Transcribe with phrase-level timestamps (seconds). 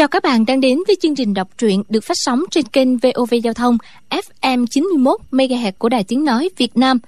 [0.00, 2.96] Chào các bạn đang đến với chương trình đọc truyện được phát sóng trên kênh
[2.96, 3.78] VOV Giao thông
[4.10, 6.98] FM 91 MHz của Đài Tiếng Nói Việt Nam.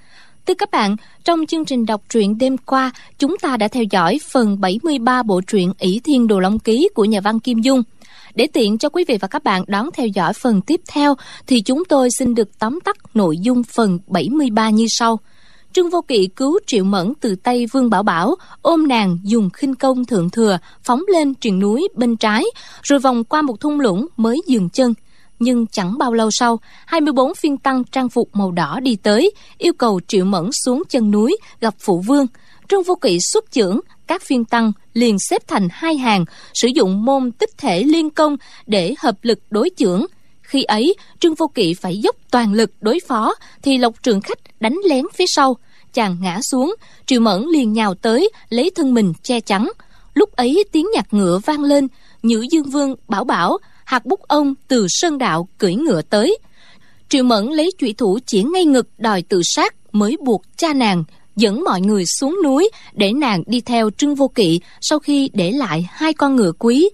[0.47, 4.19] Thưa các bạn, trong chương trình đọc truyện đêm qua, chúng ta đã theo dõi
[4.33, 7.83] phần 73 bộ truyện ỷ Thiên Đồ Long Ký của nhà văn Kim Dung.
[8.35, 11.15] Để tiện cho quý vị và các bạn đón theo dõi phần tiếp theo,
[11.47, 15.19] thì chúng tôi xin được tóm tắt nội dung phần 73 như sau–
[15.73, 19.75] Trương Vô Kỵ cứu Triệu Mẫn từ tay Vương Bảo Bảo, ôm nàng dùng khinh
[19.75, 22.45] công thượng thừa, phóng lên triền núi bên trái,
[22.83, 24.95] rồi vòng qua một thung lũng mới dừng chân.
[25.39, 29.73] Nhưng chẳng bao lâu sau, 24 phiên tăng trang phục màu đỏ đi tới, yêu
[29.73, 32.27] cầu Triệu Mẫn xuống chân núi, gặp Phụ Vương.
[32.69, 37.05] Trương Vô Kỵ xuất chưởng, các phiên tăng liền xếp thành hai hàng, sử dụng
[37.05, 40.07] môn tích thể liên công để hợp lực đối chưởng.
[40.53, 44.39] Khi ấy, Trương Vô Kỵ phải dốc toàn lực đối phó, thì Lộc Trường Khách
[44.61, 45.57] đánh lén phía sau.
[45.93, 46.75] Chàng ngã xuống,
[47.07, 49.69] Triệu Mẫn liền nhào tới, lấy thân mình che chắn.
[50.15, 51.89] Lúc ấy tiếng nhạc ngựa vang lên,
[52.23, 56.39] Nhữ Dương Vương bảo bảo, hạt bút ông từ sơn đạo cưỡi ngựa tới.
[57.09, 61.05] Triệu Mẫn lấy chủy thủ chỉ ngay ngực đòi tự sát mới buộc cha nàng
[61.37, 65.51] dẫn mọi người xuống núi để nàng đi theo trương Vô Kỵ sau khi để
[65.51, 66.91] lại hai con ngựa quý.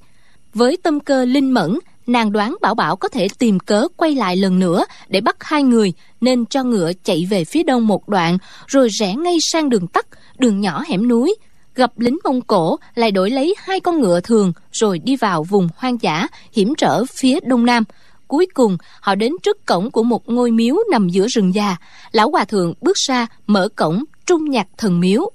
[0.55, 1.79] Với tâm cơ linh mẫn,
[2.09, 5.63] nàng đoán Bảo Bảo có thể tìm cớ quay lại lần nữa để bắt hai
[5.63, 9.87] người, nên cho ngựa chạy về phía đông một đoạn, rồi rẽ ngay sang đường
[9.87, 10.07] tắt,
[10.39, 11.35] đường nhỏ hẻm núi.
[11.75, 15.69] Gặp lính Mông Cổ lại đổi lấy hai con ngựa thường, rồi đi vào vùng
[15.77, 17.85] hoang dã, hiểm trở phía đông nam.
[18.29, 21.77] Cuối cùng, họ đến trước cổng của một ngôi miếu nằm giữa rừng già.
[22.13, 25.31] Lão Hòa Thượng bước ra, mở cổng, trung nhạc thần miếu.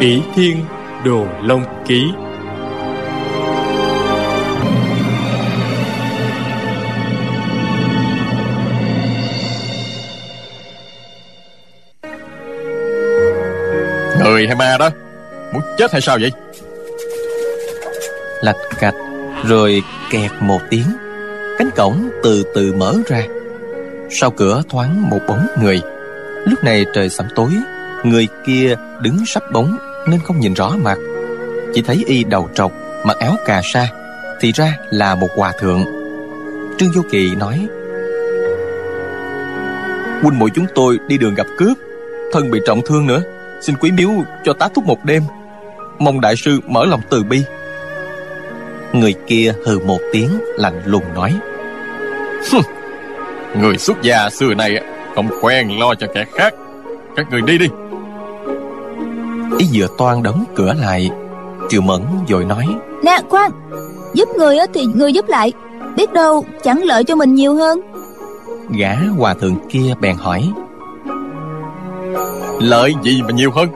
[0.00, 0.64] Ỷ thiên
[1.04, 2.12] đồ long ký.
[14.24, 14.90] Người hay ma đó
[15.52, 16.32] Muốn chết hay sao vậy?
[18.40, 18.94] Lạch cạch
[19.44, 20.86] Rồi kẹt một tiếng.
[21.58, 23.22] Cánh cổng từ từ mở ra.
[24.10, 25.82] Sau cửa thoáng một bóng người.
[26.44, 27.50] Lúc này trời sẩm tối
[28.04, 30.98] Người kia đứng sắp bóng nên không nhìn rõ mặt.
[31.74, 32.72] Chỉ thấy y đầu trọc,
[33.04, 33.88] Mặc áo cà sa,
[34.40, 35.84] Thì ra là một hòa thượng.
[36.78, 37.66] Trương Vô Kỳ nói,
[40.22, 41.76] Huynh muội chúng tôi đi đường gặp cướp,
[42.32, 43.22] Thân bị trọng thương nữa,
[43.60, 44.10] Xin quý miếu
[44.44, 45.22] cho tá túc một đêm.
[45.98, 47.42] Mong đại sư mở lòng từ bi.
[48.92, 51.34] Người kia hừ một tiếng, lạnh lùng nói
[53.60, 54.80] Người xuất gia xưa này
[55.14, 56.54] Không quen lo cho kẻ khác.
[57.16, 57.66] Các người đi đi
[59.58, 61.10] ý vừa toan đóng cửa lại
[61.68, 62.66] Triệu Mẫn vội nói.
[63.02, 63.50] Nè khoan
[64.14, 65.52] Giúp người thì người giúp lại.
[65.96, 67.80] Biết đâu chẳng lợi cho mình nhiều hơn.
[68.70, 70.52] Gã hòa thượng kia bèn hỏi.
[72.60, 73.68] Lợi gì mà nhiều hơn?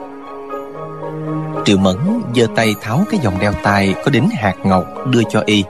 [1.65, 1.97] Triệu Mẫn
[2.35, 5.63] giơ tay tháo cái vòng đeo tay Có đính hạt ngọc đưa cho y.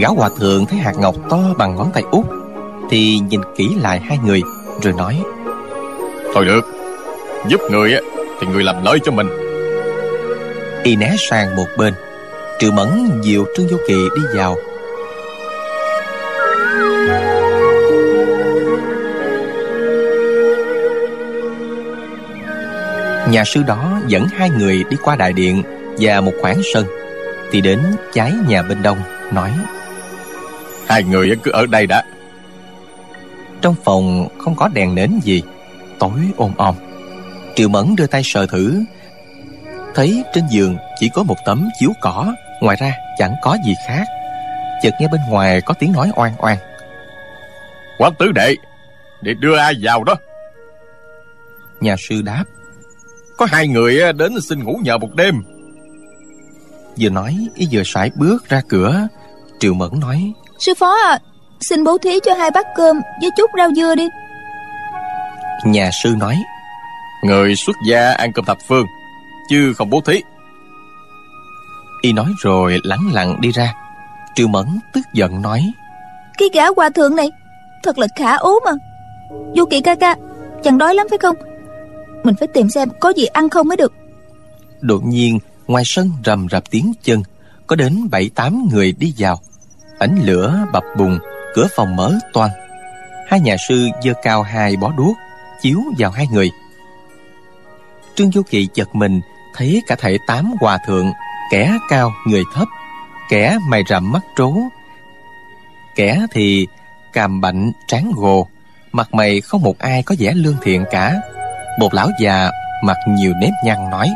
[0.00, 2.24] Gã hòa thượng thấy hạt ngọc to bằng ngón tay út
[2.90, 4.42] Thì nhìn kỹ lại hai người
[4.82, 5.22] Rồi nói.
[6.34, 6.60] Thôi được
[7.48, 7.92] Giúp người
[8.40, 9.28] thì người làm lợi cho mình.
[10.82, 11.94] Y né sang một bên.
[12.58, 14.56] Triệu Mẫn dìu Trương Vô Kỵ đi vào.
[23.30, 25.62] Nhà sư đó dẫn hai người đi qua đại điện
[25.98, 26.86] Và một khoảng sân
[27.52, 27.80] Thì đến
[28.12, 28.98] trái nhà bên đông
[29.32, 29.52] Nói
[30.86, 32.04] Hai người cứ ở đây đã.
[33.60, 35.42] Trong phòng không có đèn nến gì
[35.98, 36.74] Tối ôm om
[37.60, 38.84] Triệu Mẫn đưa tay sờ thử.
[39.94, 44.04] Thấy trên giường chỉ có một tấm chiếu cỏ Ngoài ra chẳng có gì khác.
[44.82, 46.56] Chợt nghe bên ngoài có tiếng nói oan oan
[47.98, 48.54] Quán tứ đệ
[49.22, 50.14] Để đưa ai vào đó?
[51.80, 52.44] Nhà sư đáp.
[53.36, 55.42] Có hai người đến xin ngủ nhờ một đêm.
[57.00, 59.08] Vừa nói ý vừa sải bước ra cửa.
[59.58, 61.18] Triệu Mẫn nói Sư phó à
[61.60, 64.08] Xin bố thí cho hai bát cơm Với chút rau dưa đi.
[65.64, 66.36] Nhà sư nói
[67.22, 68.86] Người xuất gia ăn cơm thập phương
[69.50, 70.22] Chứ không bố thí.
[72.02, 73.74] Y nói rồi lắng lặng đi ra.
[74.34, 75.72] Triệu Mẫn tức giận nói
[76.38, 77.30] Cái gã hòa thượng này
[77.82, 78.70] Thật là khả ố mà.
[79.56, 80.16] Du kỳ ca ca
[80.64, 81.36] Chẳng đói lắm phải không?
[82.24, 83.92] Mình phải tìm xem có gì ăn không mới được.
[84.80, 87.22] Đột nhiên ngoài sân rầm rập tiếng chân
[87.66, 89.40] Có đến bảy tám người đi vào.
[89.98, 91.18] Ánh lửa bập bùng
[91.54, 92.50] Cửa phòng mở toan
[93.28, 95.16] Hai nhà sư giơ cao hai bó đuốc
[95.62, 96.50] Chiếu vào hai người
[98.14, 99.20] Trương Du Kỳ giật mình
[99.54, 101.12] Thấy cả thể tám hòa thượng
[101.50, 102.68] Kẻ cao người thấp
[103.28, 104.54] Kẻ mày rậm mắt trố.
[105.96, 106.66] Kẻ thì
[107.12, 108.46] càm bạnh tráng gồ
[108.92, 111.14] Mặt mày không một ai có vẻ lương thiện cả.
[111.78, 112.50] Một lão già
[112.84, 114.08] mặt nhiều nếp nhăn nói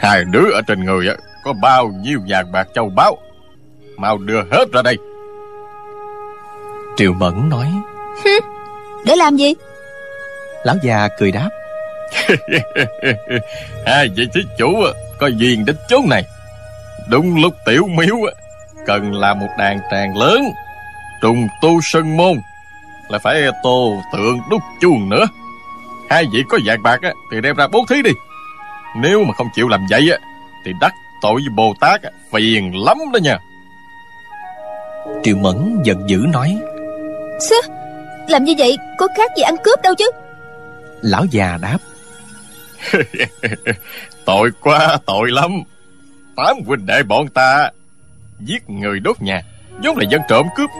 [0.00, 1.14] Hai đứa ở trên người á
[1.44, 3.18] có bao nhiêu vàng bạc châu báu?
[3.96, 4.96] Mau đưa hết ra đây.
[6.96, 7.72] Triệu Mẫn nói
[9.04, 9.54] Để làm gì
[10.64, 11.50] Lão già cười đáp.
[13.86, 14.82] Hai vị thí chủ
[15.18, 16.24] có duyên đến chốn này.
[17.08, 18.32] Đúng lúc tiểu miếu á,
[18.86, 20.42] Cần làm một đàn tràng lớn
[21.22, 22.40] Trùng tu sân môn
[23.08, 25.26] Là phải tô tượng đúc chuông nữa.
[26.10, 28.10] Hai vị có vàng bạc á, Thì đem ra bố thí đi.
[28.96, 30.18] Nếu mà không chịu làm vậy á
[30.64, 33.38] Thì đắc tội với Bồ Tát á, Phiền lắm đó nha.
[35.22, 36.58] Triệu Mẫn giận dữ nói.
[37.40, 37.56] Sư
[38.28, 40.10] Làm như vậy có khác gì ăn cướp đâu chứ
[41.02, 41.78] Lão già đáp.
[44.24, 45.50] Tội quá, tội lắm.
[46.36, 47.70] Tám huynh đệ bọn ta
[48.40, 49.42] Giết người đốt nhà,
[49.84, 50.70] vốn là dân trộm cướp.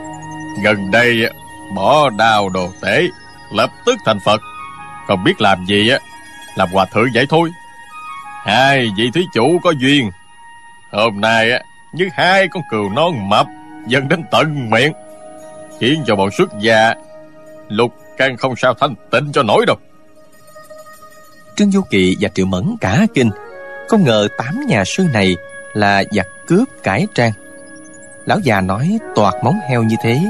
[0.65, 1.31] Gần đây
[1.77, 3.07] bỏ đào đồ tể,
[3.53, 4.41] Lập tức thành Phật.
[5.09, 5.99] Còn biết làm gì á,
[6.57, 7.51] Làm hòa thượng vậy thôi.
[8.45, 10.11] Hai vị thí chủ có duyên.
[10.93, 11.61] Hôm nay á,
[11.95, 13.47] Như hai con cừu non mập
[13.87, 14.93] Dần đến tận miệng,
[15.81, 16.95] Khiến cho bọn xuất gia
[17.69, 19.77] Lục càng không sao thanh tịnh cho nổi đâu.
[21.57, 23.31] Trương Du Kỵ và Triệu Mẫn cả kinh.
[23.89, 25.37] Không ngờ tám nhà sư này
[25.73, 27.33] Là giặc cướp cải trang.
[28.27, 30.21] Lão già nói toạt móng heo như thế,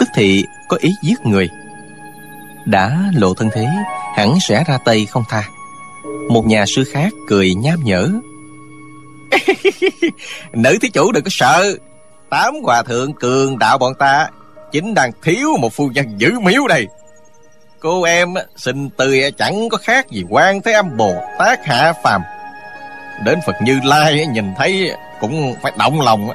[0.00, 1.48] Tức thị có ý giết người.
[2.64, 3.66] Đã lộ thân thế,
[4.16, 5.42] Hẳn sẽ ra tay không tha.
[6.30, 8.08] Một nhà sư khác cười nham nhở.
[10.52, 11.76] Nữ thí chủ đừng có sợ.
[12.30, 14.28] Tám hòa thượng cường đạo bọn ta,
[14.72, 16.86] Chính đang thiếu một phu nhân dữ miếu đây.
[17.80, 21.92] Cô em á, xinh tươi chẳng có khác gì quan thế âm Bồ Tát hạ
[22.02, 22.22] phàm.
[23.24, 26.28] Đến Phật Như Lai nhìn thấy cũng phải động lòng.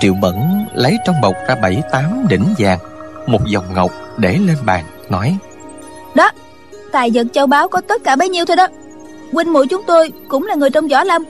[0.00, 2.78] Triệu Mẫn lấy trong bọc ra bảy tám đỉnh vàng
[3.26, 5.36] Một vòng ngọc để lên bàn Nói.
[6.14, 6.30] Đó
[6.92, 8.68] Tài vật châu báu có tất cả bấy nhiêu thôi đó.
[9.32, 11.24] Huynh muội chúng tôi cũng là người trong võ lâm.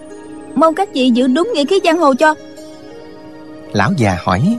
[0.55, 2.35] Mong các vị giữ đúng nghĩa khí giang hồ cho.
[3.73, 4.57] Lão già hỏi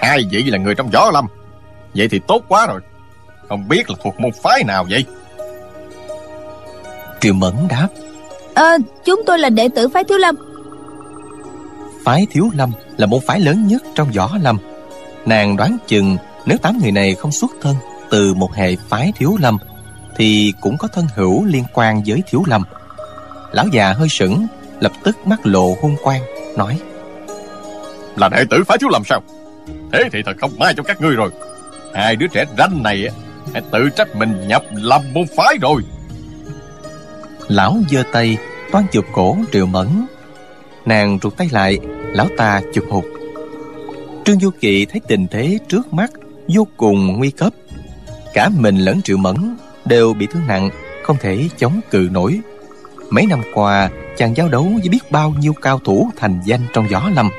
[0.00, 1.26] Hai vị là người trong võ lâm
[1.94, 2.80] Vậy thì tốt quá rồi.
[3.48, 5.04] Không biết là thuộc môn phái nào vậy?
[7.20, 7.88] Triệu Mẫn đáp.
[8.54, 10.34] Ờ chúng tôi là đệ tử phái thiếu lâm.
[12.04, 14.58] Phái Thiếu Lâm là môn phái lớn nhất trong võ lâm.
[15.26, 16.16] Nàng đoán chừng
[16.46, 17.76] nếu tám người này không xuất thân
[18.10, 19.58] từ một hệ phái Thiếu Lâm
[20.16, 22.62] Thì cũng có thân hữu liên quan với Thiếu Lâm.
[23.52, 24.46] Lão già hơi sững
[24.80, 26.22] Lập tức mắt lộ hung quang
[26.56, 26.78] Nói.
[28.16, 29.22] Là đệ tử phái thiếu lâm sao?
[29.92, 31.30] Thế thì thật không may cho các ngươi rồi
[31.94, 33.08] Hai đứa trẻ ranh này
[33.52, 35.82] Hãy tự trách mình nhập lầm môn phái rồi.
[37.48, 38.36] Lão giơ tay,
[38.72, 39.88] toan chụp cổ Triệu Mẫn.
[40.86, 41.78] Nàng rụt tay lại,
[42.12, 43.04] Lão ta chụp hụt.
[44.24, 46.10] Trương Du Kỵ thấy tình thế trước mắt
[46.48, 47.52] Vô cùng nguy cấp.
[48.34, 50.70] Cả mình lẫn Triệu Mẫn Đều bị thương nặng,
[51.02, 52.40] Không thể chống cự nổi.
[53.10, 56.88] Mấy năm qua, chàng giao đấu với biết bao nhiêu cao thủ thành danh trong
[56.88, 57.30] võ lâm.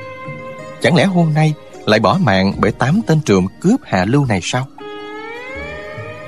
[0.80, 1.54] Chẳng lẽ hôm nay
[1.86, 4.66] lại bỏ mạng bởi tám tên trộm cướp hạ lưu này sao?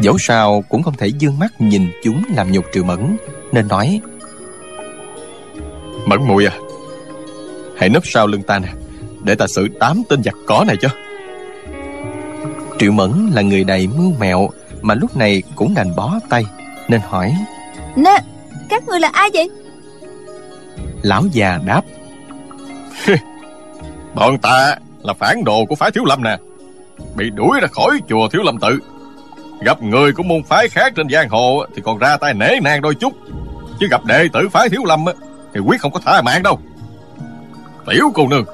[0.00, 3.16] Dẫu sao cũng không thể dương mắt nhìn chúng làm nhục Triệu Mẫn
[3.52, 4.00] Nên nói
[6.06, 6.52] Mẫn mùi à
[7.78, 8.68] Hãy nấp sau lưng ta nè
[9.22, 10.88] Để ta xử tám tên giặc cỏ này cho
[12.78, 14.48] Triệu Mẫn là người đầy mưu mẹo
[14.82, 16.44] Mà lúc này cũng đành bó tay
[16.88, 17.34] Nên hỏi
[17.96, 18.18] Nè
[18.68, 19.50] Các người là ai vậy
[21.02, 21.82] Lão già đáp
[24.14, 24.76] Bọn ta
[25.06, 26.38] là phản đồ của phái thiếu lâm nè.
[27.16, 28.78] Bị đuổi ra khỏi chùa thiếu lâm tự.
[29.60, 32.82] Gặp người của môn phái khác trên giang hồ Thì còn ra tay nể nang
[32.82, 33.12] đôi chút.
[33.80, 35.04] Chứ gặp đệ tử phái thiếu lâm
[35.54, 36.58] Thì quyết không có tha mạng đâu.
[37.86, 38.44] Tiểu cô nương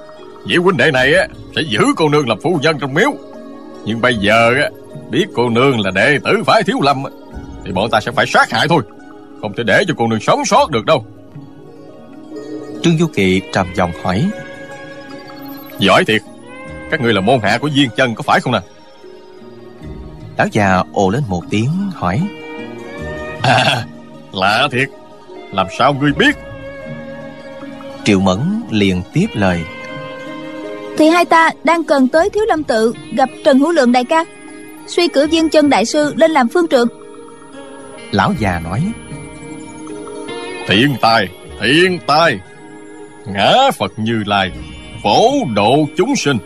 [0.47, 1.13] Vị huynh đệ này
[1.57, 3.13] sẽ giữ cô nương làm phu nhân trong miếu.
[3.85, 4.53] Nhưng bây giờ
[5.11, 7.03] Biết cô nương là đệ tử phái thiếu lâm
[7.65, 8.83] Thì bọn ta sẽ phải sát hại thôi.
[9.41, 11.07] Không thể để cho cô nương sống sót được đâu.
[12.83, 14.31] Trương Du Kỵ trầm giọng hỏi.
[15.79, 16.23] Giỏi thiệt
[16.93, 18.61] Các ngươi là môn hạ của Diên chân có phải không nè
[20.39, 22.21] Lão già ồ lên một tiếng hỏi.
[23.43, 23.85] À
[24.33, 24.89] lạ thiệt.
[25.53, 26.37] Làm sao ngươi biết?
[28.05, 29.61] Triệu Mẫn liền tiếp lời.
[30.99, 34.25] Thì hai ta đang cần tới thiếu lâm tự Gặp Trần Hữu Lượng đại ca.
[34.87, 36.89] Suy cử viên chân đại sư lên làm phương trượng
[38.11, 38.83] Lão già nói.
[40.69, 41.29] Thiện tài
[41.61, 42.39] Thiện tài.
[43.27, 44.51] Ngã Phật Như Lai
[45.03, 46.39] Phổ độ chúng sinh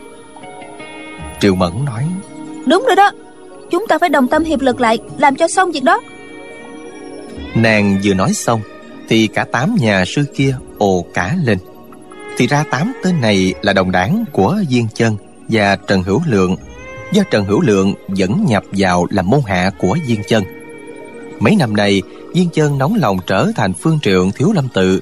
[1.39, 2.03] Triệu Mẫn nói
[2.67, 3.11] Đúng rồi đó
[3.71, 6.01] Chúng ta phải đồng tâm hiệp lực lại Làm cho xong việc đó.
[7.55, 8.61] Nàng vừa nói xong
[9.09, 11.57] Thì cả tám nhà sư kia ồ cả lên.
[12.37, 15.17] Thì ra tám tên này là đồng đảng của Diên Chân
[15.47, 16.55] và Trần Hữu Lượng
[17.11, 20.43] Do Trần Hữu Lượng dẫn nhập vào làm môn hạ của Diên Chân.
[21.39, 22.01] Mấy năm nay,
[22.33, 25.01] Viên Chân nóng lòng trở thành phương trượng thiếu lâm tự,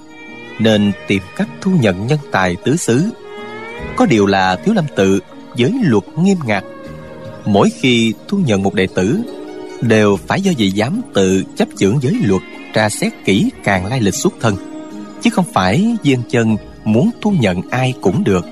[0.60, 3.04] nên tìm cách thu nhận nhân tài tứ xứ.
[3.96, 5.20] Có điều là thiếu lâm tự
[5.56, 6.64] giới luật nghiêm ngặt.
[7.46, 9.20] Mỗi khi thu nhận một đệ tử,
[9.82, 12.42] đều phải do vị giám tự chấp chưởng giới luật
[12.74, 14.56] tra xét kỹ càng lai lịch xuất thân,
[15.22, 18.46] chứ không phải Viên Chân muốn thu nhận ai cũng được.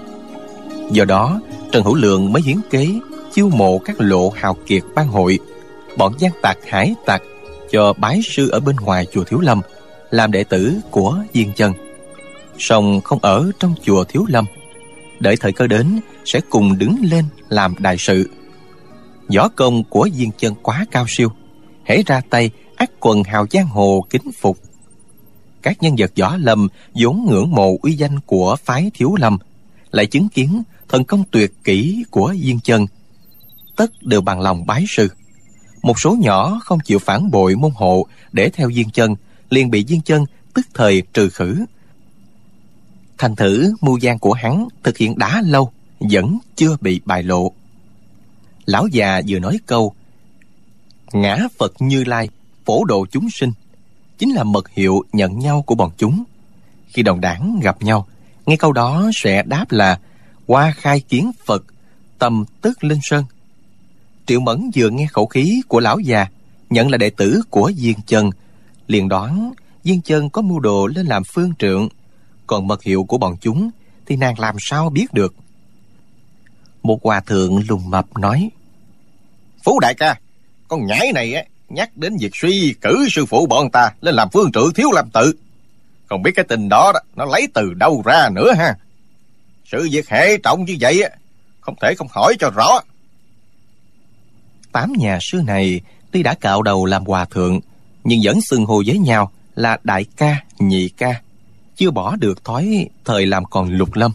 [0.91, 1.41] Do đó,
[1.71, 2.87] Trần Hữu Lượng mới hiến kế
[3.33, 5.39] chiêu mộ các lộ hào kiệt ban hội,
[5.97, 7.21] bọn gian tạc hải tặc
[7.71, 9.61] cho bái sư ở bên ngoài chùa Thiếu Lâm
[10.11, 11.73] làm đệ tử của Diên Chân.
[12.59, 14.45] Song không ở trong chùa Thiếu Lâm.
[15.19, 18.29] Đợi thời cơ đến sẽ cùng đứng lên làm đại sự.
[19.35, 21.29] Võ công của Diên Chân quá cao siêu,
[21.85, 24.57] hễ ra tay ác quần hào giang hồ kính phục.
[25.61, 29.37] Các nhân vật võ lâm vốn ngưỡng mộ uy danh của phái Thiếu Lâm,
[29.91, 32.85] lại chứng kiến thần công tuyệt kỹ của Diên Chân,
[33.75, 35.09] tất đều bằng lòng bái sư
[35.83, 39.15] một số nhỏ không chịu phản bội môn hộ để theo diên chân
[39.49, 41.65] liền bị diên chân tức thời trừ khử
[43.17, 45.71] thành thử mưu gian của hắn thực hiện đã lâu
[46.11, 47.51] vẫn chưa bị bại lộ.
[48.65, 49.93] Lão già vừa nói câu
[51.13, 52.29] ngã phật như lai
[52.65, 53.51] phổ độ chúng sinh
[54.17, 56.23] chính là mật hiệu nhận nhau của bọn chúng.
[56.87, 58.07] Khi đồng đảng gặp nhau
[58.45, 59.99] nghe câu đó sẽ đáp là
[60.45, 61.63] qua khai kiến phật
[62.19, 63.25] tâm tức linh sơn.
[64.25, 66.27] Triệu Mẫn vừa nghe khẩu khí của lão già,
[66.69, 68.29] nhận là đệ tử của Diên Chân,
[68.87, 69.51] liền đoán
[69.83, 71.89] Diên Chân có mưu đồ lên làm phương trượng,
[72.47, 73.69] còn mật hiệu của bọn chúng
[74.05, 75.35] thì nàng làm sao biết được.
[76.83, 78.49] Một hòa thượng lùng mập nói,
[79.63, 80.19] Phú đại ca,
[80.67, 84.29] con nhãi này á, nhắc đến việc suy cử sư phụ bọn ta lên làm
[84.33, 85.33] phương trượng thiếu làm tự.
[86.05, 88.75] Không biết cái tình đó, đó nó lấy từ đâu ra nữa ha.
[89.65, 91.09] Sự việc hệ trọng như vậy á,
[91.61, 92.81] không thể không hỏi cho rõ
[94.73, 97.59] tám nhà sư này tuy đã cạo đầu làm hòa thượng
[98.03, 101.21] nhưng vẫn xưng hô với nhau là đại ca nhị ca
[101.75, 104.11] chưa bỏ được thói thời làm còn lục lâm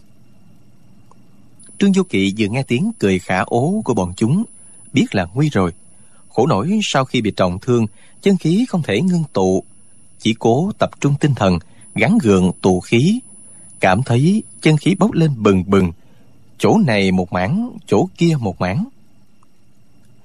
[1.79, 4.43] trương vô kỵ vừa nghe tiếng cười khả ố của bọn chúng,
[4.93, 5.71] biết là nguy rồi.
[6.29, 7.87] Khổ nổi sau khi bị trọng thương,
[8.21, 9.63] chân khí không thể ngưng tụ,
[10.19, 11.59] chỉ cố tập trung tinh thần
[11.95, 13.19] gắn gượng tụ khí.
[13.79, 15.91] Cảm thấy chân khí bốc lên bừng bừng,
[16.57, 18.85] chỗ này một mảng, chỗ kia một mảng.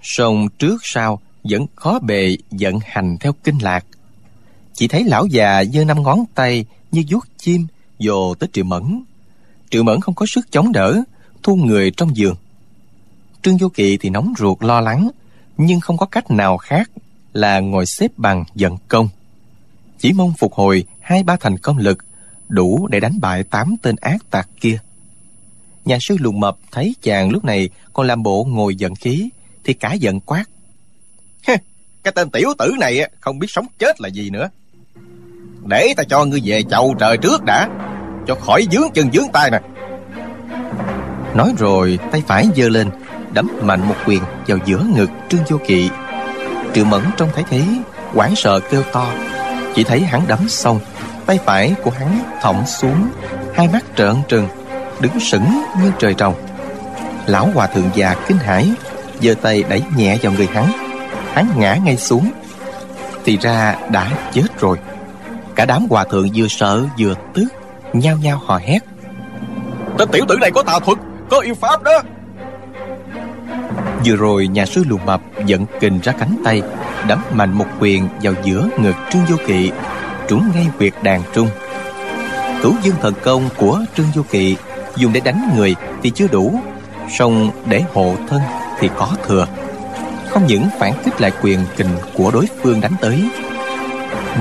[0.02, 3.86] Sông trước sau vẫn khó bề vận hành theo kinh lạc.
[4.74, 7.66] Chỉ thấy lão già giơ năm ngón tay như vuốt chim,
[7.98, 9.02] dồ tới triệu mẫn.
[9.70, 11.02] Triệu mẫn không có sức chống đỡ
[11.44, 12.34] thu người trong giường.
[13.42, 15.08] Trương vô kỵ thì nóng ruột, lo lắng,
[15.56, 16.90] nhưng không có cách nào khác
[17.32, 19.08] là ngồi xếp bằng giận công.
[19.98, 21.98] Chỉ mong phục hồi hai ba thành công lực,
[22.48, 24.78] đủ để đánh bại tám tên ác tặc kia.
[25.84, 29.28] Nhà sư lùn mập thấy chàng lúc này còn làm bộ ngồi giận khí,
[29.64, 30.44] thì cả giận quát.
[32.02, 34.48] Cái tên tiểu tử này không biết sống chết là gì nữa.
[35.66, 37.68] Để ta cho ngươi về chầu trời trước đã,
[38.26, 39.73] cho khỏi dướng chân dướng tay nè
[41.34, 42.90] nói rồi, tay phải giơ lên,
[43.32, 45.90] đấm mạnh một quyền vào giữa ngực trương vô kỵ.
[46.74, 47.62] Triệu mẫn trông thấy thế
[48.12, 49.06] hoảng sợ kêu to.
[49.74, 50.80] Chỉ thấy hắn đấm xong,
[51.26, 53.08] tay phải của hắn thõng xuống,
[53.54, 54.48] hai mắt trợn trừng,
[55.00, 56.34] đứng sững như trời trồng.
[57.26, 58.70] Lão hòa thượng già kinh hãi,
[59.20, 60.66] giơ tay đẩy nhẹ vào người hắn.
[61.32, 62.30] Hắn ngã ngay xuống.
[63.24, 64.78] Thì ra đã chết rồi.
[65.54, 67.44] Cả đám hòa thượng vừa sợ vừa tức,
[67.92, 68.78] nhao nhao hò hét.
[69.98, 70.98] Tên tiểu tử này có tà thuật
[71.34, 72.02] có yêu pháp đó.
[74.04, 76.62] Vừa rồi nhà sư lùn mập giận kình ra cánh tay,
[77.08, 79.70] đấm mạnh một quyền vào giữa ngực trương vô kỵ.
[80.28, 81.48] Trúng ngay huyệt đàn trung.
[82.62, 84.56] Cửu dương thần công của trương vô kỵ,
[84.96, 86.60] dùng để đánh người thì chưa đủ.
[87.10, 88.40] Song để hộ thân
[88.78, 89.46] thì có thừa.
[90.28, 93.28] Không những phản kích lại quyền kình của đối phương đánh tới,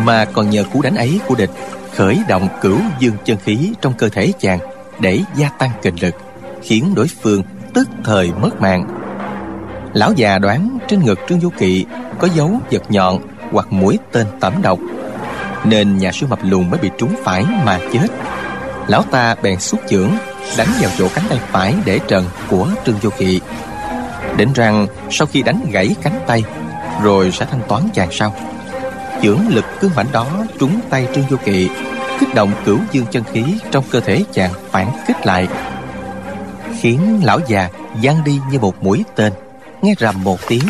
[0.04, 1.52] mà còn nhờ cú đánh ấy của địch
[1.96, 4.60] khởi động cửu dương chân khí trong cơ thể chàng
[5.00, 6.16] để gia tăng kình lực
[6.64, 7.44] khiến đối phương
[7.74, 8.86] tức thời mất mạng.
[9.94, 11.86] Lão già đoán trên ngực trương du kỵ
[12.20, 13.20] có dấu vật nhọn
[13.52, 14.80] hoặc mũi tên tẩm độc,
[15.64, 18.08] nên nhà sư mập lùn mới bị trúng phải mà chết.
[18.88, 20.12] Lão ta bèn xuất chưởng,
[20.58, 23.42] đánh vào chỗ cánh tay phải để trần của trương du kỵ.
[24.38, 26.44] Định rằng sau khi đánh gãy cánh tay,
[27.04, 28.34] Rồi sẽ thanh toán chàng sau.
[29.22, 30.28] Chưởng lực cương mãnh đó
[30.60, 31.70] trúng tay Trương du Kỵ,
[32.20, 35.48] Kích động cửu dương chân khí Trong cơ thể chàng phản kích lại.
[36.84, 37.70] Khiến lão già
[38.02, 39.34] giăng đi như một mũi tên.
[39.82, 40.64] Nghe rầm một tiếng,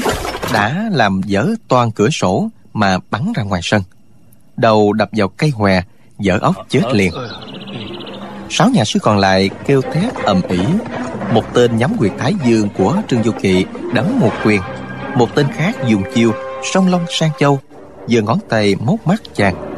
[0.54, 3.82] Đã làm dở toàn cửa sổ Mà bắn ra ngoài sân.
[4.58, 5.82] Đầu đập vào cây hòe
[6.20, 7.14] Dở ốc chết liền.
[8.50, 10.60] Sáu nhà sư còn lại kêu thét ầm ĩ.
[11.34, 14.62] Một tên nhắm quyệt thái dương của trương du kỵ đấm một quyền.
[15.16, 16.34] Một tên khác dùng chiêu
[16.74, 17.60] song long sang châu,
[18.08, 19.73] giơ ngón tay móc mắt chàng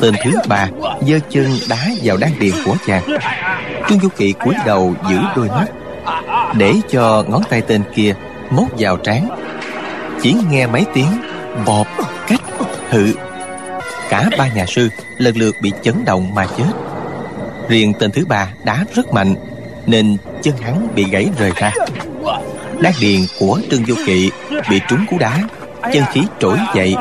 [0.00, 0.68] tên thứ ba
[1.06, 3.02] giơ chân đá vào đan điền của chàng.
[3.88, 5.66] Trương du kỵ cúi đầu giữ đôi mắt,
[6.56, 8.14] để cho ngón tay tên kia
[8.50, 9.28] móc vào trán.
[10.22, 11.10] Chỉ nghe mấy tiếng
[11.66, 11.86] bọp
[12.26, 12.40] cách
[12.88, 13.12] hự.
[14.08, 16.72] Cả ba nhà sư lần lượt bị chấn động mà chết.
[17.68, 19.34] Riêng tên thứ ba đá rất mạnh,
[19.86, 21.72] nên chân hắn bị gãy rời ra.
[22.80, 24.30] Đan điền của trương du kỵ
[24.70, 25.38] bị trúng cú đá,
[25.92, 26.96] chân khí trỗi dậy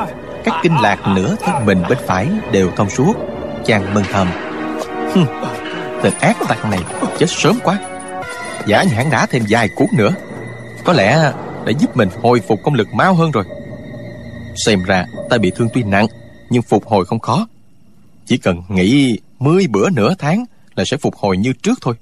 [0.47, 3.13] các kinh lạc nửa thân mình bên phải đều thông suốt.
[3.65, 4.27] Chàng mừng thầm.
[5.13, 5.25] Hừm,
[6.03, 6.79] tên ác tặc này
[7.17, 7.79] chết sớm quá.
[8.67, 10.11] Giả như hắn đã thêm vài cuốn nữa.
[10.85, 11.31] Có lẽ
[11.65, 13.43] đã giúp mình hồi phục công lực mau hơn rồi.
[14.65, 16.07] Xem ra ta bị thương tuy nặng
[16.49, 17.47] nhưng phục hồi không khó.
[18.25, 21.95] Chỉ cần nghỉ mười bữa nửa tháng là sẽ phục hồi như trước thôi.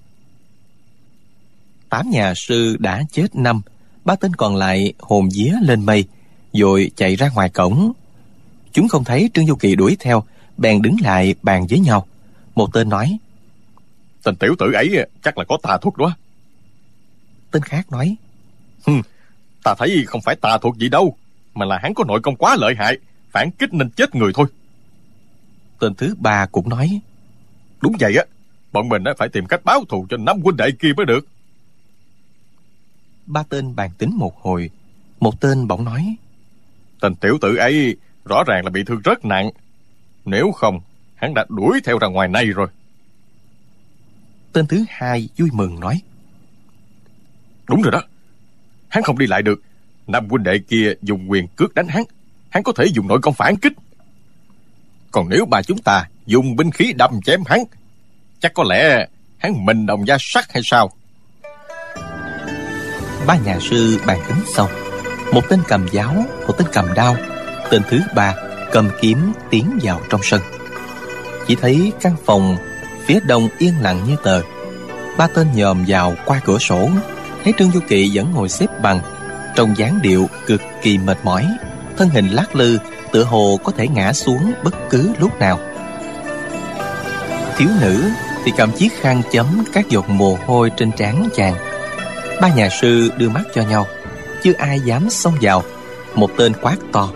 [1.89, 3.61] Tám nhà sư đã chết năm
[4.05, 6.05] ba tên còn lại hồn vía lên mây
[6.53, 7.93] rồi chạy ra ngoài cổng
[8.75, 10.23] chúng không thấy trương du kỳ đuổi theo
[10.57, 12.07] bèn đứng lại bàn với nhau
[12.55, 13.17] một tên nói
[14.23, 16.15] Tên tiểu tử ấy chắc là có tà thuật đó.
[17.51, 18.15] tên khác nói
[18.85, 19.01] Hừm,
[19.63, 21.17] ta thấy không phải tà thuật gì đâu,
[21.53, 22.97] mà là hắn có nội công quá lợi hại,
[23.31, 24.47] phản kích nên chết người thôi.
[25.79, 26.99] tên thứ ba cũng nói
[27.81, 28.23] Đúng vậy á,
[28.71, 31.27] bọn mình phải tìm cách báo thù cho năm huynh đệ kia mới được.
[33.25, 34.69] ba tên bàn tính một hồi
[35.19, 36.15] một tên bỗng nói
[37.01, 39.49] Tên tiểu tử ấy rõ ràng là bị thương rất nặng.
[40.25, 40.79] Nếu không,
[41.15, 42.67] hắn đã đuổi theo ra ngoài này rồi.
[44.53, 46.01] tên thứ hai vui mừng nói
[47.67, 48.01] Đúng rồi đó.
[48.87, 49.61] Hắn không đi lại được.
[50.07, 52.03] Năm huynh đệ kia dùng quyền cước đánh hắn.
[52.49, 53.73] Hắn có thể dùng nội công phản kích.
[55.11, 57.59] Còn nếu bà chúng ta dùng binh khí đâm chém hắn,
[58.39, 59.07] chắc có lẽ
[59.37, 60.91] hắn mình đồng gia sắt hay sao?
[63.27, 64.69] ba nhà sư bàn tính xong
[65.33, 66.13] một tên cầm giáo
[66.47, 67.15] một tên cầm đao
[67.69, 68.35] tên thứ ba,
[68.71, 70.41] cầm kiếm tiến vào trong sân.
[71.47, 72.57] Chỉ thấy căn phòng
[73.05, 74.41] phía đông yên lặng như tờ.
[75.17, 76.89] Ba tên nhòm vào qua cửa sổ,
[77.43, 78.99] thấy trương du kỵ vẫn ngồi xếp bằng
[79.55, 81.47] trong dáng điệu cực kỳ mệt mỏi,
[81.97, 82.77] thân hình lắc lư,
[83.11, 85.59] tựa hồ có thể ngã xuống bất cứ lúc nào.
[87.57, 88.03] Thiếu nữ
[88.45, 91.55] thì cầm chiếc khăn chấm các giọt mồ hôi trên trán chàng.
[92.41, 93.87] Ba nhà sư đưa mắt cho nhau,
[94.43, 95.63] chưa ai dám xông vào.
[96.15, 97.09] Một tên quát to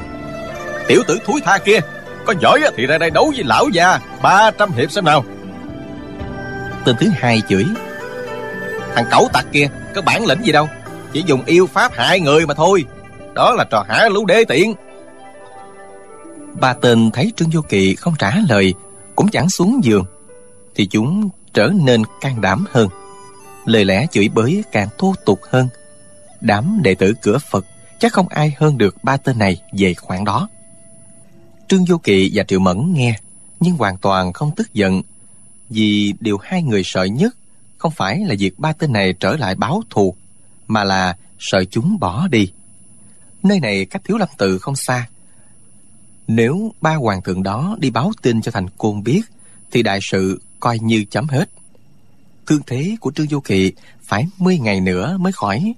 [0.90, 1.80] Tiểu tử thúi tha kia,
[2.26, 5.24] có giỏi thì ra đây đấu với lão già 300 hiệp xem nào.
[6.86, 7.66] tên thứ hai chửi
[8.96, 10.68] Thằng cẩu tặc kia, có bản lĩnh gì đâu.
[11.14, 12.86] Chỉ dùng yêu pháp hại người mà thôi.
[13.34, 14.74] Đó là trò hả lũ đế tiện.
[16.60, 18.74] ba tên thấy trương vô kỵ không trả lời
[19.16, 20.06] cũng chẳng xuống giường
[20.76, 22.90] thì chúng trở nên can đảm hơn
[23.66, 25.68] lời lẽ chửi bới càng thô tục hơn
[26.42, 27.66] đám đệ tử cửa phật
[28.00, 30.48] chắc không ai hơn được ba tên này về khoản đó
[31.70, 33.20] trương vô kỵ và triệu mẫn nghe,
[33.60, 35.02] nhưng hoàn toàn không tức giận,
[35.70, 37.36] vì điều hai người sợ nhất
[37.78, 40.16] không phải là việc ba tên này trở lại báo thù,
[40.68, 42.52] mà là sợ chúng bỏ đi.
[43.44, 45.08] Nơi này cách thiếu lâm tự không xa.
[46.28, 49.22] Nếu ba hoàng thượng đó đi báo tin cho thành côn biết,
[49.72, 51.50] thì đại sự coi như chấm hết.
[52.48, 53.72] Thương thế của trương Du kỵ
[54.04, 55.74] phải 10 ngày nữa mới khỏi.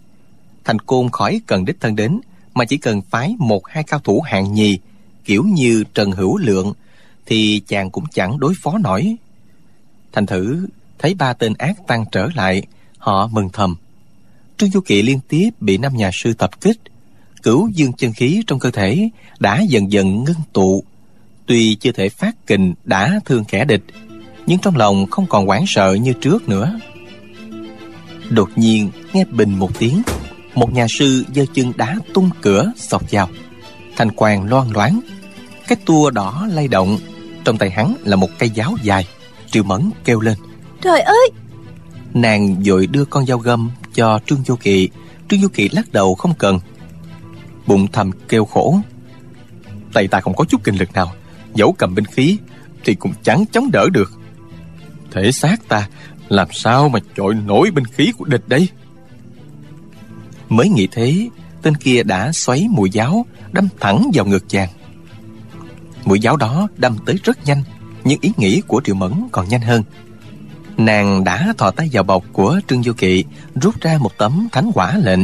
[0.63, 2.19] Thành côn khỏi cần đích thân đến,
[2.53, 4.79] mà chỉ cần phái một hai cao thủ hạng nhì
[5.25, 6.73] kiểu như trần hữu lượng,
[7.25, 9.15] thì chàng cũng chẳng đối phó nổi.
[10.11, 10.67] Thành thử,
[10.99, 12.63] thấy ba tên ác tăng trở lại,
[12.97, 13.75] họ mừng thầm.
[14.57, 16.77] Trương du kỵ liên tiếp bị năm nhà sư tập kích
[17.43, 20.83] cửu dương chân khí trong cơ thể, đã dần dần ngưng tụ.
[21.45, 23.83] Tuy chưa thể phát kình, đã thương kẻ địch,
[24.45, 26.79] nhưng trong lòng không còn hoảng sợ như trước nữa.
[28.29, 30.01] Đột nhiên, nghe bình một tiếng,
[30.55, 33.29] một nhà sư giơ chân đá tung cửa, xộc vào
[33.95, 34.99] thanh quang loan loáng.
[35.67, 36.97] Cái tua đỏ lay động.
[37.45, 39.07] Trong tay hắn là một cây giáo dài.
[39.51, 40.37] Triệu mẫn kêu lên.
[40.81, 41.29] Trời ơi!
[42.13, 44.89] Nàng vội đưa con dao găm cho trương vô kỵ.
[45.29, 46.59] Trương vô kỵ lắc đầu không cần.
[47.67, 48.79] Bụng thầm kêu khổ.
[49.93, 51.11] Tay ta không có chút kinh lực nào.
[51.55, 52.37] Dẫu cầm binh khí
[52.83, 54.11] thì cũng chẳng chống đỡ được.
[55.11, 55.87] Thể xác ta
[56.29, 58.67] làm sao mà chọi nổi binh khí của địch đây?
[60.49, 61.29] Mới nghĩ thế
[61.61, 64.69] tên kia đã xoáy mũi giáo, đâm thẳng vào ngực chàng.
[66.05, 67.63] Mũi giáo đó đâm tới rất nhanh,
[68.03, 69.83] nhưng ý nghĩ của triệu mẫn còn nhanh hơn.
[70.77, 73.23] Nàng đã thò tay vào bọc của trương du kỵ,
[73.55, 75.19] rút ra một tấm thánh quả lệnh,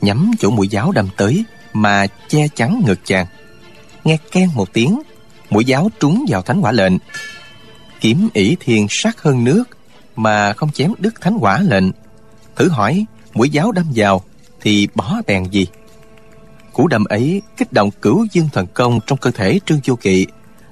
[0.00, 3.26] nhắm chỗ mũi giáo đâm tới mà che chắn ngực chàng.
[4.04, 5.02] Nghe ken một tiếng
[5.50, 6.92] mũi giáo trúng vào thánh quả lệnh.
[8.00, 9.64] Kiếm ỷ thiên sắc hơn nước
[10.16, 11.84] mà không chém đứt thánh quả lệnh.
[12.56, 14.22] Thử hỏi mũi giáo đâm vào
[14.66, 15.66] thì bỏ tèn gì
[16.72, 20.26] Cú đâm ấy kích động cửu dương thần công trong cơ thể Trương Vô Kỵ.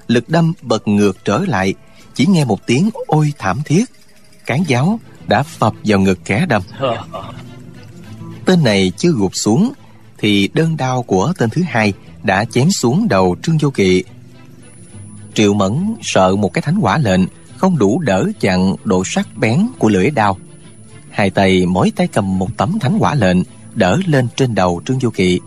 [0.07, 1.75] Lực đâm bật ngược trở lại,
[2.15, 3.85] chỉ nghe một tiếng ôi thảm thiết.
[4.47, 6.63] Cán giáo đã phập vào ngực kẻ đâm.
[8.45, 9.73] Tên này chưa gục xuống,
[10.19, 14.05] thì đơn đao của tên thứ hai đã chém xuống đầu Trương Vô Kỵ.
[15.35, 17.21] Triệu Mẫn sợ một cái thánh quả lệnh
[17.57, 20.39] không đủ đỡ chặn độ sắc bén của lưỡi đao.
[21.11, 23.39] Hai tay mỗi tay cầm một tấm thánh quả lệnh
[23.75, 25.41] đỡ lên trên đầu Trương Du Kỵ.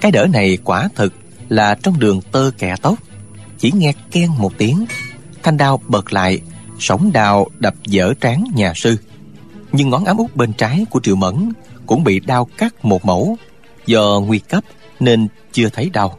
[0.00, 1.12] Cái đỡ này quả thực
[1.48, 2.94] là trong đường tơ kẻ tóc.
[3.58, 4.84] Chỉ nghe ken một tiếng,
[5.42, 6.40] thanh đao bật lại,
[6.78, 8.96] sóng đào đập dở trán nhà sư.
[9.72, 11.52] Nhưng ngón ám út bên trái của Triệu Mẫn
[11.86, 13.36] cũng bị đao cắt một mẫu.
[13.86, 14.64] Do nguy cấp
[15.00, 16.18] nên chưa thấy đau.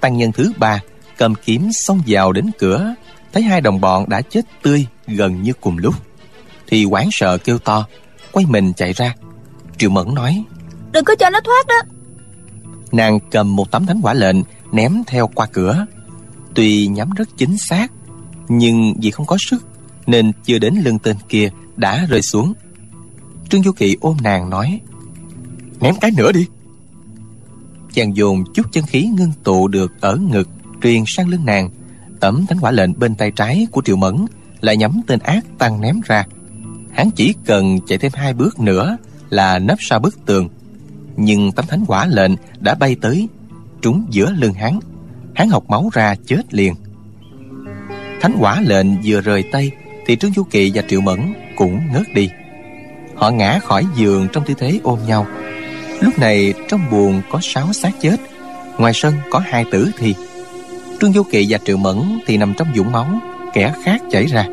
[0.00, 0.80] Tăng nhân thứ ba
[1.18, 2.94] cầm kiếm xông vào đến cửa,
[3.32, 5.94] thấy hai đồng bọn đã chết tươi gần như cùng lúc.
[6.66, 7.86] Thì quán sợ kêu to,
[8.32, 9.14] quay mình chạy ra.
[9.78, 10.44] Triệu Mẫn nói,
[10.92, 11.82] Đừng có cho nó thoát đó.
[12.92, 14.36] Nàng cầm một tấm thánh quả lệnh
[14.72, 15.86] ném theo qua cửa.
[16.54, 17.92] Tuy nhắm rất chính xác,
[18.48, 19.66] nhưng vì không có sức
[20.06, 22.52] nên chưa đến lưng tên kia đã rơi xuống.
[23.48, 24.80] Trương Du Kỵ ôm nàng nói,
[25.80, 26.46] ném cái nữa đi.
[27.92, 30.48] Chàng dồn chút chân khí ngưng tụ được ở ngực
[30.82, 31.70] truyền sang lưng nàng.
[32.20, 34.16] Tấm thánh quả lệnh bên tay trái của Triệu Mẫn
[34.60, 36.26] lại nhắm tên ác tăng ném ra.
[36.92, 38.96] Hắn chỉ cần chạy thêm hai bước nữa
[39.30, 40.48] là nấp sau bức tường.
[41.16, 43.28] Nhưng tấm thánh quả lệnh đã bay tới,
[43.82, 44.80] trúng giữa lưng hắn.
[45.34, 46.74] Hắn học máu ra chết liền.
[48.20, 49.70] Thánh quả lệnh vừa rời tay
[50.06, 52.30] thì Trương Du kỳ và Triệu Mẫn cũng ngớt đi.
[53.14, 55.26] Họ ngã khỏi giường trong tư thế ôm nhau.
[56.00, 58.16] Lúc này trong buồng có sáu xác chết,
[58.78, 60.14] ngoài sân có hai tử thi.
[61.00, 63.20] Trương Du kỳ và Triệu Mẫn thì nằm trong vũng máu,
[63.52, 64.46] kẻ khác chảy ra.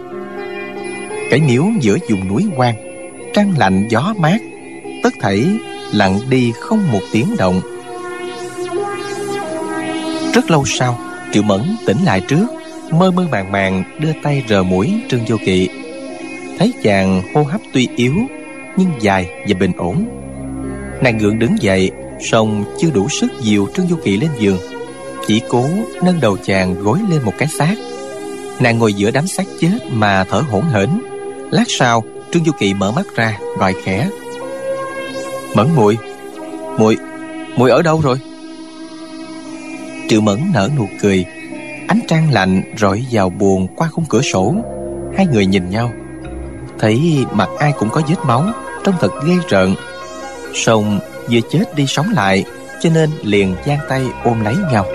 [1.30, 2.76] Cái miếu giữa vùng núi quan,
[3.34, 4.42] trăng lạnh gió mát,
[5.04, 5.46] tất thảy
[5.92, 7.62] lặng đi không một tiếng động.
[10.34, 11.00] Rất lâu sau,
[11.32, 12.46] Triệu Mẫn tỉnh lại trước,
[12.92, 15.70] mơ mơ màng màng đưa tay rờ mũi Trương Du Kỵ.
[16.60, 18.14] Thấy chàng hô hấp tuy yếu,
[18.78, 20.06] nhưng dài và bình ổn.
[21.02, 21.92] Nàng gượng đứng dậy,
[22.32, 24.60] song chưa đủ sức dìu Trương Du Kỵ lên giường
[25.28, 25.70] chỉ cố
[26.04, 27.76] nâng đầu chàng gối lên một cái xác
[28.60, 30.90] nàng ngồi giữa đám xác chết mà thở hổn hển
[31.52, 34.10] lát sau trương du kỳ mở mắt ra gọi khẽ
[35.56, 35.98] mẫn muội
[36.78, 36.98] muội
[37.58, 38.18] muội ở đâu rồi?
[40.10, 41.26] Triệu mẫn nở nụ cười.
[41.88, 44.56] Ánh trăng lạnh rọi vào buồn qua khung cửa sổ.
[45.18, 45.92] Hai người nhìn nhau.
[46.80, 48.46] Thấy mặt ai cũng có vết máu,
[48.84, 49.76] trông thật ghê rợn.
[50.54, 51.00] Song
[51.32, 52.44] vừa chết đi sống lại,
[52.82, 54.86] cho nên liền giang tay ôm lấy nhau.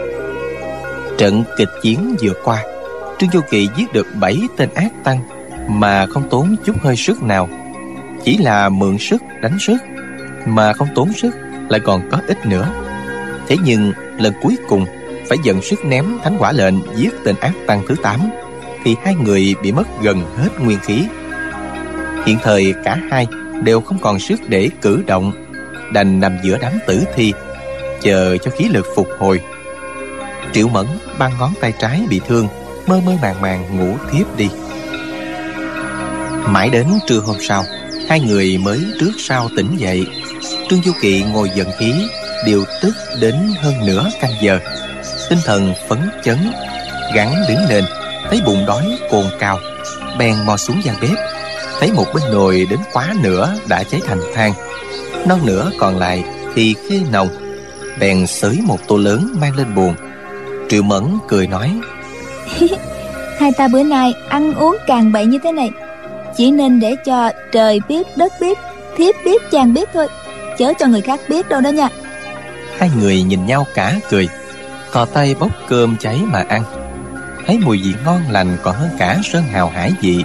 [1.18, 2.64] Trận kịch chiến vừa qua,
[3.18, 5.18] Trương Du Kỳ giết được 7 tên ác tăng
[5.68, 7.48] Mà không tốn chút hơi sức nào.
[8.24, 9.76] Chỉ là mượn sức, đánh sức
[10.46, 11.36] mà không tốn sức
[11.68, 12.68] Lại còn có ít nữa.
[13.48, 14.86] Thế nhưng lần cuối cùng
[15.28, 18.20] Phải dần sức ném thánh quả lệnh Giết tên ác tăng thứ 8
[18.84, 21.04] Thì hai người bị mất gần hết nguyên khí.
[22.26, 23.26] Hiện thời cả hai
[23.62, 25.32] Đều không còn sức để cử động,
[25.92, 27.32] Đành nằm giữa đám tử thi,
[28.00, 29.40] Chờ cho khí lực phục hồi.
[30.52, 30.86] Triệu Mẫn
[31.18, 32.48] băng ngón tay trái bị thương,
[32.86, 34.48] Mơ mơ màng màng ngủ thiếp đi.
[36.46, 37.64] Mãi đến trưa hôm sau
[38.08, 40.06] Hai người mới trước sau tỉnh dậy.
[40.68, 41.92] Trương Du Kỵ ngồi giận khí
[42.46, 44.58] Điều tức đến hơn nửa canh giờ.
[45.30, 46.38] Tinh thần phấn chấn
[47.14, 47.84] Gắn đứng lên,
[48.30, 49.58] Thấy bụng đói cồn cao
[50.18, 51.18] Bèn mò xuống gian bếp.
[51.80, 54.52] Thấy một bên nồi đến quá nửa đã cháy thành than,
[55.26, 57.28] Non nửa còn lại thì khê nồng.
[58.00, 59.94] Bèn xới một tô lớn mang lên buồn.
[60.68, 61.72] Triệu Mẫn cười nói,
[63.38, 65.70] Hai ta bữa nay ăn uống càng bậy như thế này
[66.38, 68.58] chỉ nên để cho trời biết đất biết,
[68.96, 70.08] Thiếp biết, chàng biết thôi.
[70.58, 71.88] Chớ cho người khác biết đâu đó nha.
[72.78, 74.28] Hai người nhìn nhau cả cười,
[74.92, 76.62] Thò tay bốc cơm cháy mà ăn.
[77.46, 80.24] Thấy mùi vị ngon lành còn hơn cả sơn hào hải vị.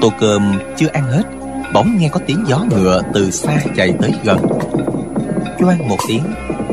[0.00, 1.22] Tô cơm chưa ăn hết,
[1.74, 4.38] Bỗng nghe có tiếng gió ngựa từ xa chạy tới gần.
[5.58, 6.24] Choang một tiếng,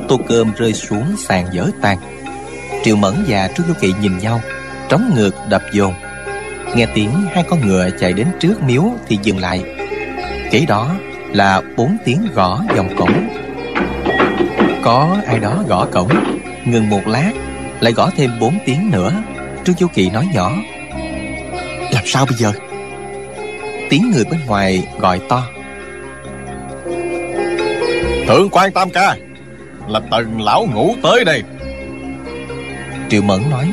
[0.07, 1.97] Tô cơm rơi xuống sàn dở tan
[2.83, 4.41] Triệu Mẫn và Trương Du Kỵ nhìn nhau,
[4.89, 5.93] Trống ngược đập dồn.
[6.75, 9.61] Nghe tiếng hai con ngựa chạy đến trước miếu Thì dừng lại.
[10.51, 10.95] Kế đó
[11.33, 13.27] là bốn tiếng gõ vòng cổng.
[14.83, 16.09] Có ai đó gõ cổng
[16.65, 17.31] Ngừng một lát
[17.79, 19.11] Lại gõ thêm bốn tiếng nữa.
[19.65, 20.51] Trương Du Kỵ nói nhỏ
[21.91, 22.51] Làm sao bây giờ?
[23.89, 25.43] Tiếng người bên ngoài gọi to
[28.27, 29.15] Thượng quan Tam Ca
[29.87, 31.43] Là tần lão ngủ tới đây.
[33.09, 33.71] Triệu Mẫn nói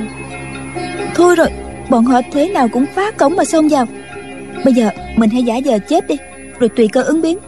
[1.14, 1.48] Thôi rồi
[1.90, 3.86] Bọn họ thế nào cũng phá cổng mà xông vào.
[4.64, 6.16] Bây giờ mình hãy giả giờ chết đi
[6.58, 7.38] Rồi tùy cơ ứng biến.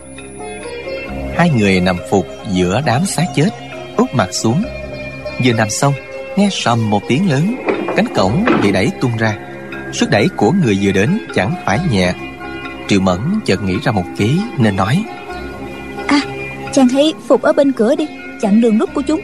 [1.37, 3.49] Hai người nằm phục giữa đám xác chết
[3.97, 4.63] úp mặt xuống.
[5.45, 5.93] Vừa nằm xong
[6.37, 7.55] Nghe sầm một tiếng lớn
[7.97, 9.37] Cánh cổng bị đẩy tung ra.
[9.93, 12.15] Sức đẩy của người vừa đến chẳng phải nhẹ.
[12.89, 15.05] Triệu Mẫn chợt nghĩ ra một kế Nên nói.
[16.07, 16.21] À
[16.73, 18.07] chàng hãy phục ở bên cửa đi
[18.41, 19.21] Chặn đường nút của chúng.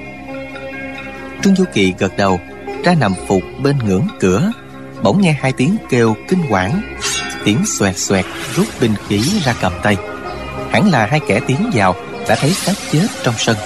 [1.42, 2.40] Trương Du Kỳ gật đầu
[2.84, 4.52] Ra nằm phục bên ngưỡng cửa
[5.02, 6.80] Bỗng nghe hai tiếng kêu kinh quản
[7.44, 9.96] Tiếng xoẹt xoẹt rút binh khí ra cầm tay.
[10.70, 11.94] Hẳn là hai kẻ tiến vào
[12.28, 13.56] Đã thấy xác chết trong sân.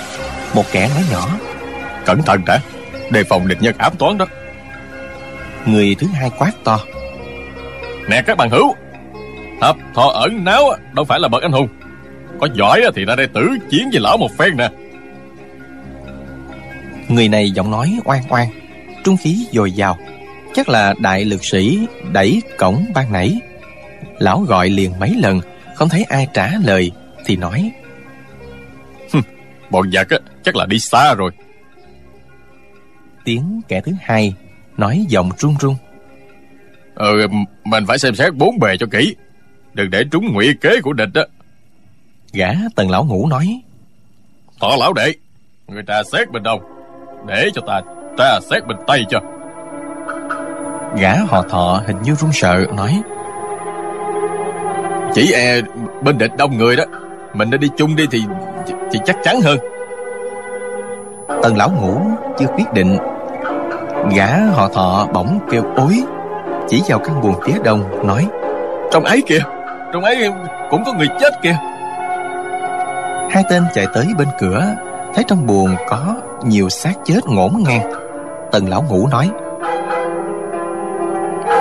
[0.55, 1.29] Một kẻ nói nhỏ
[2.05, 2.59] Cẩn thận đã
[3.11, 4.27] Đề phòng địch nhân ám toán đó.
[5.67, 6.81] Người thứ hai quát to
[8.09, 8.75] Nè các bạn hữu
[9.61, 11.69] Thập thọ ẩn náo đâu phải là bậc anh hùng.
[12.41, 14.71] Có giỏi thì ra đây tử chiến với lão một phen nè.
[17.09, 18.49] Người này giọng nói oan oan
[19.05, 19.99] Trung khí dồi dào
[20.57, 23.41] Chắc là đại lực sĩ đẩy cổng ban nãy.
[24.19, 25.41] Lão gọi liền mấy lần
[25.75, 26.93] Không thấy ai trả lời
[27.25, 27.73] Thì nói
[29.71, 31.31] Bọn giặc á, chắc là đi xa rồi.
[33.25, 34.35] Tiếng kẻ thứ hai
[34.77, 35.75] Nói giọng run run.
[36.95, 37.27] Ừ
[37.65, 39.15] Mình phải xem xét bốn bề cho kỹ.
[39.75, 41.23] Đừng để trúng ngụy kế của địch á.
[42.33, 43.61] Gã tần lão ngủ nói
[44.61, 45.13] Thọ lão đệ
[45.69, 46.63] Người ta xét bên đâu?
[47.27, 47.81] Để cho ta
[48.19, 49.21] ta xét bên tay cho
[50.99, 53.03] Gã họ thọ hình như run sợ nói
[55.15, 55.61] Chỉ e
[56.03, 56.85] bên địch đông người đó.
[57.35, 58.23] Mình nên đi chung đi thì
[58.93, 59.59] Thì chắc chắn hơn.
[61.43, 62.01] Tần lão ngủ
[62.39, 62.99] chưa quyết định.
[64.17, 66.03] Gã họ thọ bỗng kêu ối
[66.69, 68.27] Chỉ vào căn buồng phía đông nói
[68.91, 69.41] Trong ấy kìa
[69.93, 70.31] Trong ấy
[70.71, 71.57] cũng có người chết kìa.
[73.31, 74.65] Hai tên chạy tới bên cửa
[75.15, 77.93] Thấy trong buồng có nhiều xác chết ngổn ngang.
[78.53, 79.31] Tần lão ngủ nói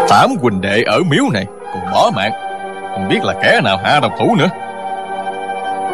[0.10, 1.46] Tám quỳnh đệ ở miếu này.
[1.74, 2.32] Còn bỏ mạng,
[2.92, 4.50] Không biết là kẻ nào hạ độc thủ nữa.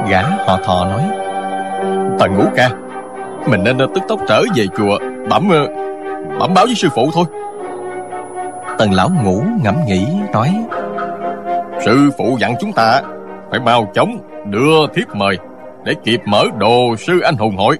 [0.10, 1.04] Gã họ thò nói
[2.20, 2.70] Tần ngũ ca,
[3.48, 4.98] Mình nên, tức tốc trở về chùa,
[5.30, 5.68] Bẩm ờ,
[6.40, 7.26] bẩm báo với sư phụ thôi.
[8.78, 10.56] Tần lão ngủ ngẫm nghĩ, nói,
[11.86, 13.02] Sư phụ dặn chúng ta
[13.50, 15.38] Phải mau chóng đưa thiếp mời
[15.86, 17.78] Để kịp mở đồ sư anh hùng hội.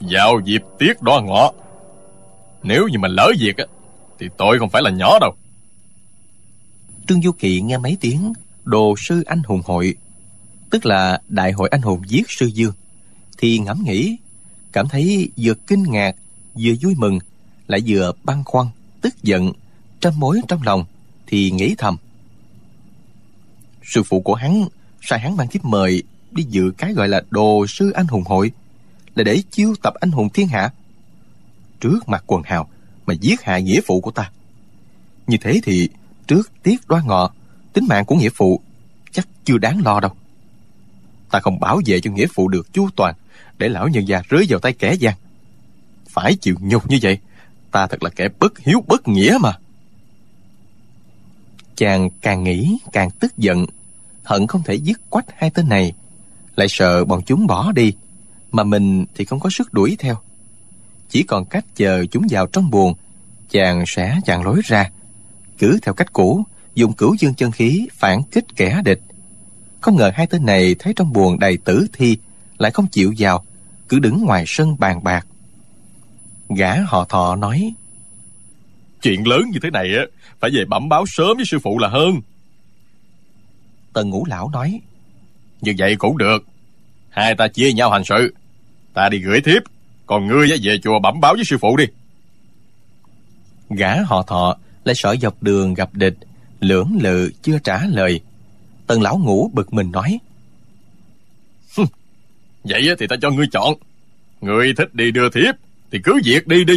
[0.00, 1.50] Vào dịp tiết đoan ngọ,
[2.62, 3.64] Nếu như mình lỡ việc á
[4.20, 5.34] thì tội không phải là nhỏ đâu.
[7.08, 8.32] Trương Du Kỳ nghe mấy tiếng,
[8.64, 9.94] Đồ sư anh hùng hội,
[10.70, 12.72] Tức là đại hội anh hùng giết sư dương,
[13.38, 14.16] Thì ngẫm nghĩ,
[14.72, 16.16] Cảm thấy vừa kinh ngạc,
[16.54, 17.18] Vừa vui mừng,
[17.66, 18.66] Lại vừa băn khoăn,
[19.00, 19.52] Tức giận,
[20.00, 20.84] Trăm mối trong lòng,
[21.26, 21.96] Thì nghĩ thầm.
[23.82, 24.64] Sư phụ của hắn,
[25.02, 28.52] Sai hắn mang thiếp mời Đi dự cái gọi là đồ sư anh hùng hội,
[29.14, 30.70] Là để chiêu tập anh hùng thiên hạ.
[31.80, 32.68] Trước mặt quần hào
[33.10, 34.30] mà giết hại nghĩa phụ của ta.
[35.26, 35.88] Như thế thì
[36.26, 37.30] Trước tiết đoan ngọ,
[37.72, 38.60] Tính mạng của nghĩa phụ
[39.12, 40.10] Chắc chưa đáng lo đâu.
[41.30, 43.14] Ta không bảo vệ cho nghĩa phụ được chu toàn,
[43.58, 45.14] Để lão nhân gia rơi vào tay kẻ gian.
[46.08, 47.18] Phải chịu nhục như vậy,
[47.70, 49.58] Ta thật là kẻ bất hiếu bất nghĩa mà.
[51.76, 53.66] Chàng càng nghĩ càng tức giận,
[54.24, 55.92] Hận không thể dứt quách hai tên này,
[56.56, 57.92] Lại sợ bọn chúng bỏ đi,
[58.52, 60.16] Mà mình thì không có sức đuổi theo.
[61.10, 62.94] Chỉ còn cách chờ chúng vào trong buồng
[63.50, 64.90] Chàng sẽ chàng lối ra.
[65.58, 66.44] Cứ theo cách cũ
[66.74, 69.00] Dùng cửu dương chân khí phản kích kẻ địch.
[69.80, 72.18] Không ngờ hai tên này thấy trong buồng đầy tử thi
[72.58, 73.44] Lại không chịu vào
[73.88, 75.26] Cứ đứng ngoài sân bàn bạc.
[76.48, 77.74] Gã họ thọ nói
[79.02, 80.04] Chuyện lớn như thế này á
[80.40, 82.20] Phải về bẩm báo sớm với sư phụ là hơn.
[83.92, 84.80] Tần ngũ lão nói
[85.60, 86.44] Như vậy cũng được.
[87.10, 88.34] Hai ta chia nhau hành sự
[88.94, 89.62] Ta đi gửi thiếp
[90.10, 91.84] Còn ngươi về chùa bẩm báo với sư phụ đi.
[93.68, 96.16] Gã họ thọ lại sợ dọc đường gặp địch
[96.60, 98.20] Lưỡng lự chưa trả lời.
[98.86, 100.18] Tần lão ngũ bực mình nói.
[102.64, 103.74] Vậy thì ta cho ngươi chọn.
[104.40, 105.54] Ngươi thích đi đưa thiếp
[105.90, 106.74] Thì cứ việc đi đi.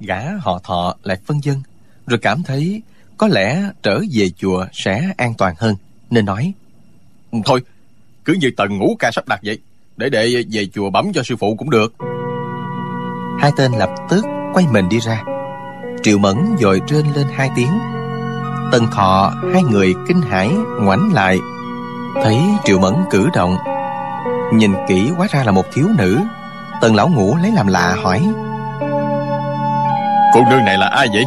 [0.00, 1.62] Gã họ thọ lại phân dân
[2.06, 2.82] Rồi cảm thấy
[3.16, 5.76] Có lẽ trở về chùa sẽ an toàn hơn
[6.10, 6.52] Nên nói.
[7.44, 7.62] Thôi
[8.24, 9.58] cứ như tần ngũ ca sắp đặt vậy
[9.96, 11.94] Để đệ về chùa bấm cho sư phụ cũng được.
[13.40, 15.22] Hai tên lập tức quay mình đi ra.
[16.02, 17.78] Triệu Mẫn dội rên lên hai tiếng.
[18.72, 21.38] Tần thọ hai người kinh hãi ngoảnh lại.
[22.22, 23.56] Thấy Triệu Mẫn cử động.
[24.52, 26.18] Nhìn kỹ hóa ra là một thiếu nữ.
[26.80, 28.22] Tần lão ngũ lấy làm lạ hỏi.
[30.34, 31.24] Cô nương này là ai vậy?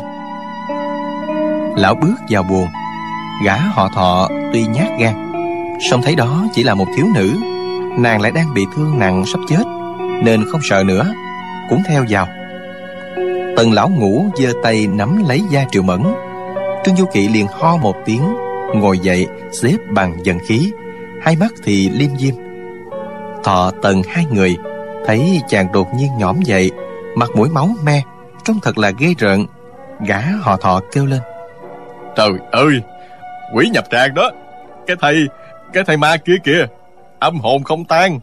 [1.78, 2.68] Lão bước vào buồng
[3.46, 5.32] Gã họ thọ tuy nhát gan.
[5.92, 7.59] Song thấy đó chỉ là một thiếu nữ
[8.02, 9.64] Nàng lại đang bị thương nặng sắp chết,
[10.24, 11.14] Nên không sợ nữa,
[11.70, 12.28] Cũng theo vào.
[13.58, 16.04] Tần lão ngủ giơ tay nắm lấy da triệu mẫn.
[16.84, 18.36] Trương Du Kỵ liền ho một tiếng,
[18.74, 20.72] Ngồi dậy, xếp bằng dần khí.
[21.22, 22.36] Hai mắt thì liêm diêm.
[23.44, 24.58] Thọ tần hai người,
[25.06, 26.72] Thấy chàng đột nhiên nhõm dậy,
[27.16, 28.02] Mặt mũi máu me,
[28.44, 29.46] Trông thật là ghê rợn,
[30.08, 31.20] Gã họ thọ kêu lên.
[32.16, 32.82] Trời ơi,
[33.54, 34.32] Quỷ nhập tràng đó,
[34.88, 35.28] Cái thầy
[35.74, 36.66] Cái thầy ma kia kìa.
[37.20, 38.20] Âm hồn không tan.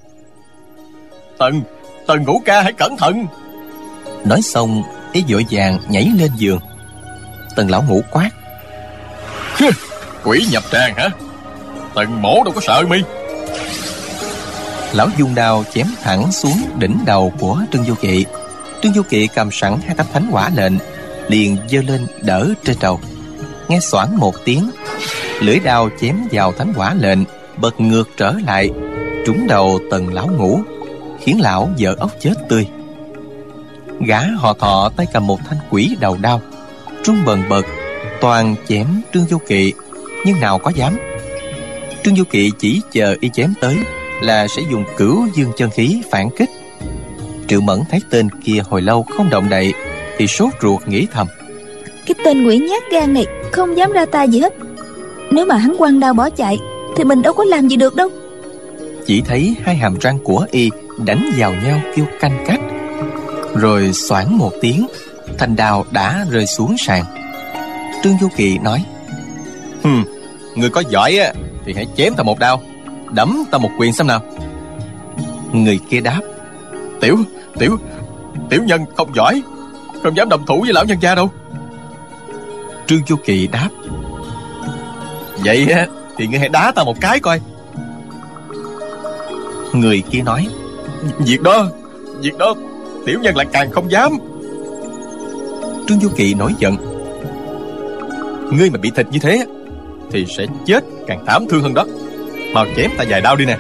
[1.38, 1.62] Tần
[2.06, 3.26] Tần ngũ ca hãy cẩn thận.
[4.24, 4.82] Nói xong
[5.12, 6.58] ý vội vàng nhảy lên giường.
[7.56, 8.30] Tần lão ngủ quát.
[10.24, 11.08] Quỷ nhập tràng hả?
[11.94, 12.98] Tần mổ đâu có sợ mi.
[14.92, 18.24] Lão dung đao chém thẳng xuống đỉnh đầu của Trương Du Kỵ.
[18.82, 20.72] Trương Du Kỵ cầm sẵn hai tấm thánh quả lệnh
[21.28, 23.00] Liền giơ lên đỡ trên đầu.
[23.68, 24.70] Nghe xoảng một tiếng
[25.40, 27.18] Lưỡi đao chém vào thánh quả lệnh
[27.56, 28.70] Bật ngược trở lại
[29.26, 30.60] Trúng đầu tần lão ngủ,
[31.20, 32.66] Khiến lão vợ ốc chết tươi.
[34.00, 36.40] Gã họ thọ tay cầm một thanh quỷ đầu đao,
[37.04, 37.66] Trung bần bật,
[38.20, 39.72] Toàn chém Trương Du Kỵ,
[40.24, 40.96] Nhưng nào có dám.
[42.04, 43.76] Trương Du Kỵ chỉ chờ y chém tới
[44.22, 46.50] Là sẽ dùng cửu dương chân khí phản kích.
[47.48, 49.74] Triệu Mẫn thấy tên kia hồi lâu không động đậy,
[50.18, 51.26] Thì sốt ruột nghĩ thầm.
[52.06, 54.54] Cái tên nguyễn nhát gan này Không dám ra tay gì hết.
[55.30, 56.58] Nếu mà hắn quăng đao bỏ chạy,
[56.96, 58.10] Thì mình đâu có làm gì được đâu.
[59.06, 60.70] Chỉ thấy hai hàm răng của y
[61.04, 62.60] Đánh vào nhau kêu canh cách
[63.54, 64.86] Rồi xoảng một tiếng
[65.38, 67.04] thành đào đã rơi xuống sàn.
[68.02, 68.84] Trương Du Kỳ nói,
[69.84, 70.04] Hừm,
[70.54, 71.32] Người có giỏi á,
[71.64, 72.62] Thì hãy chém ta một đao,
[73.12, 74.20] Đấm ta một quyền xem nào.
[75.52, 76.20] Người kia đáp,
[77.00, 77.18] Tiểu
[77.58, 77.78] Tiểu
[78.50, 79.42] Tiểu nhân không giỏi,
[80.02, 81.30] Không dám đồng thủ với lão nhân gia đâu.
[82.86, 83.68] Trương Du Kỳ đáp,
[85.44, 87.40] Vậy á, Thì ngươi hãy đá ta một cái coi.
[89.80, 90.48] Người kia nói.
[91.18, 91.68] Việc đó
[92.20, 92.54] Việc đó
[93.06, 94.18] Tiểu nhân lại càng không dám.
[95.88, 96.76] Trương Du Kỳ nổi giận.
[98.52, 99.46] Ngươi mà bị thịt như thế
[100.10, 101.84] Thì sẽ chết càng thảm thương hơn đó.
[102.52, 103.58] Mau chém ta vài đau đi nè.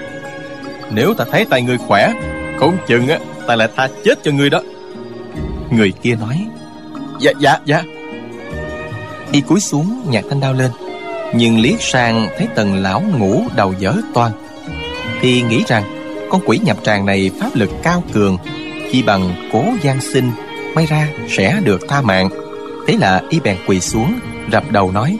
[0.90, 2.12] Nếu ta thấy tay ngươi khỏe
[2.58, 4.60] Không chừng á Ta lại tha chết cho ngươi đó.
[5.70, 6.46] Người kia nói.
[7.20, 7.82] Dạ dạ dạ.
[9.32, 10.70] Y cúi xuống nhặt thanh đao lên.
[11.34, 14.32] Nhưng liếc sang thấy tần lão ngủ đầu dở toan.
[15.20, 15.95] Thì nghĩ rằng
[16.30, 18.36] Con quỷ nhập tràng này pháp lực cao cường.
[18.92, 20.30] Chỉ bằng cố gian sinh
[20.74, 22.28] May ra sẽ được tha mạng.
[22.86, 24.14] Thế là y bèn quỳ xuống
[24.52, 25.18] Rập đầu nói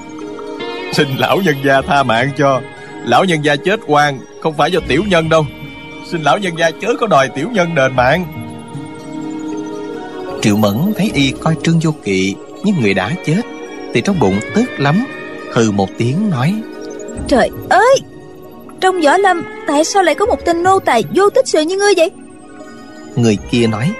[0.93, 2.61] Xin lão nhân gia tha mạng cho.
[3.05, 5.47] Lão nhân gia chết quan Không phải do tiểu nhân đâu.
[6.11, 8.25] Xin lão nhân gia chớ có đòi tiểu nhân đền mạng.
[10.43, 13.41] Triệu Mẫn thấy y coi Trương Vô Kỵ Như người đã chết
[13.95, 15.07] Thì trong bụng tức lắm
[15.53, 16.55] Hừ một tiếng nói
[17.29, 17.97] Trời ơi
[18.81, 21.77] Trong võ lâm Tại sao lại có một tên nô tài vô tích sự như
[21.77, 22.11] ngươi vậy?
[23.17, 23.93] Người kia nói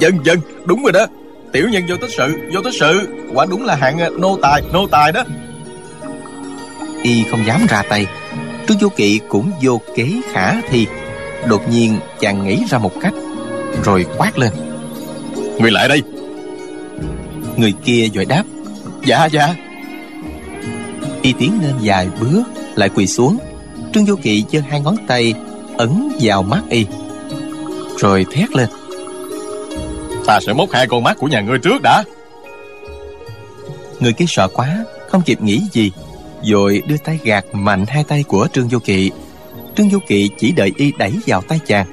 [0.00, 1.06] Dân dân đúng rồi đó.
[1.52, 3.08] Tiểu nhân vô tích sự Vô tích sự.
[3.34, 5.24] Quả đúng là hạng ờ, nô tài Nô tài đó.
[7.02, 8.06] Y không dám ra tay.
[8.68, 10.86] Trương Vô Kỵ cũng vô kế khả thi.
[11.48, 13.14] Đột nhiên chàng nghĩ ra một cách
[13.84, 14.52] Rồi quát lên.
[15.58, 16.02] Người lại đây.
[17.56, 18.42] Người kia vội đáp
[19.04, 19.54] Dạ dạ.
[21.22, 22.42] Y tiến lên vài bước
[22.74, 23.38] Lại quỳ xuống
[23.96, 25.34] Trương Vô Kỵ giơ hai ngón tay
[25.78, 26.86] Ấn vào mắt Y
[27.98, 28.68] Rồi thét lên.
[30.26, 32.04] Ta sẽ móc hai con mắt của nhà ngươi trước đã.
[34.00, 35.90] Người kia sợ quá Không kịp nghĩ gì
[36.44, 39.10] Rồi đưa tay gạt mạnh hai tay của Trương Vô Kỵ.
[39.76, 41.86] Trương Vô Kỵ chỉ đợi Y đẩy vào tay chàng.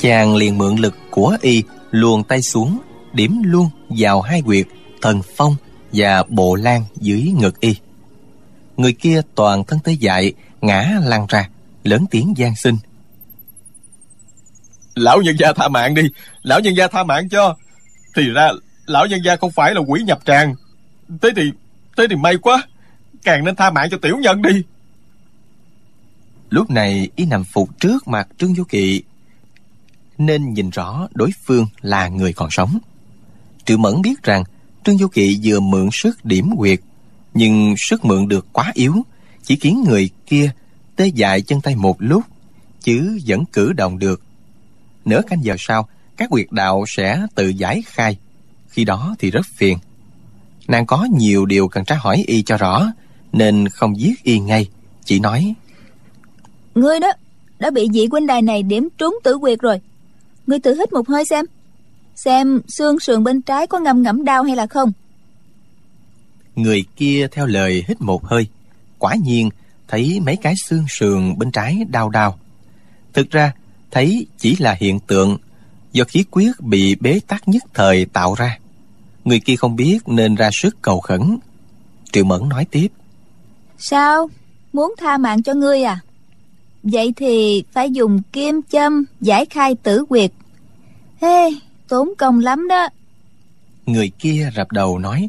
[0.00, 2.78] Chàng liền mượn lực của Y Luồn tay xuống
[3.12, 4.66] Điểm luôn vào hai quyệt
[5.02, 5.56] Thần phong
[5.92, 7.74] và bộ lan dưới ngực Y.
[8.76, 10.32] Người kia toàn thân tê dại
[10.66, 11.48] Ngã lăn ra
[11.84, 12.76] Lớn tiếng gian sinh
[14.94, 16.02] Lão nhân gia tha mạng đi
[16.42, 17.56] Lão nhân gia tha mạng cho.
[18.16, 18.50] Thì ra
[18.86, 20.54] lão nhân gia không phải là quỷ nhập tràng.
[21.22, 21.42] Thế thì
[21.96, 22.62] Thế thì may quá
[23.22, 24.62] Càng nên tha mạng cho tiểu nhân đi.
[26.50, 29.02] Lúc này y nằm phục trước mặt Trương Vô Kỵ
[30.18, 32.78] Nên nhìn rõ đối phương là người còn sống.
[33.64, 34.44] Triệu Mẫn biết rằng
[34.84, 36.80] Trương Vô Kỵ vừa mượn sức điểm quyệt
[37.34, 38.94] Nhưng sức mượn được quá yếu
[39.46, 40.50] Chỉ khiến người kia
[40.96, 42.24] tê dại chân tay một lúc
[42.80, 44.22] Chứ vẫn cử động được.
[45.04, 48.16] Nửa canh giờ sau Các quyệt đạo sẽ tự giải khai.
[48.68, 49.78] Khi đó thì rất phiền.
[50.68, 52.92] Nàng có nhiều điều cần tra hỏi y cho rõ
[53.32, 54.68] Nên không giết y ngay
[55.04, 55.54] Chỉ nói
[56.74, 57.12] Ngươi đó
[57.58, 59.80] Đã bị vị huynh đài này điểm trúng tử quyệt rồi.
[60.46, 61.44] Ngươi tự hít một hơi xem.
[62.14, 64.92] Xem xương sườn bên trái có ngâm ngẫm đau hay là không?
[66.56, 68.46] Người kia theo lời hít một hơi
[68.98, 69.50] Quả nhiên
[69.88, 72.38] thấy mấy cái xương sườn bên trái đau đau.
[73.12, 73.52] Thực ra
[73.90, 75.38] thấy chỉ là hiện tượng
[75.96, 78.58] Do khí quyết bị bế tắc nhất thời tạo ra.
[79.24, 81.38] Người kia không biết nên ra sức cầu khẩn.
[82.12, 82.88] Triệu Mẫn nói tiếp.
[83.78, 84.30] Sao?
[84.72, 86.00] Muốn tha mạng cho ngươi à?
[86.82, 90.30] Vậy thì phải dùng kim châm giải khai tử quyệt
[91.20, 91.50] Ê,
[91.88, 92.88] tốn công lắm đó.
[93.86, 95.28] Người kia rập đầu nói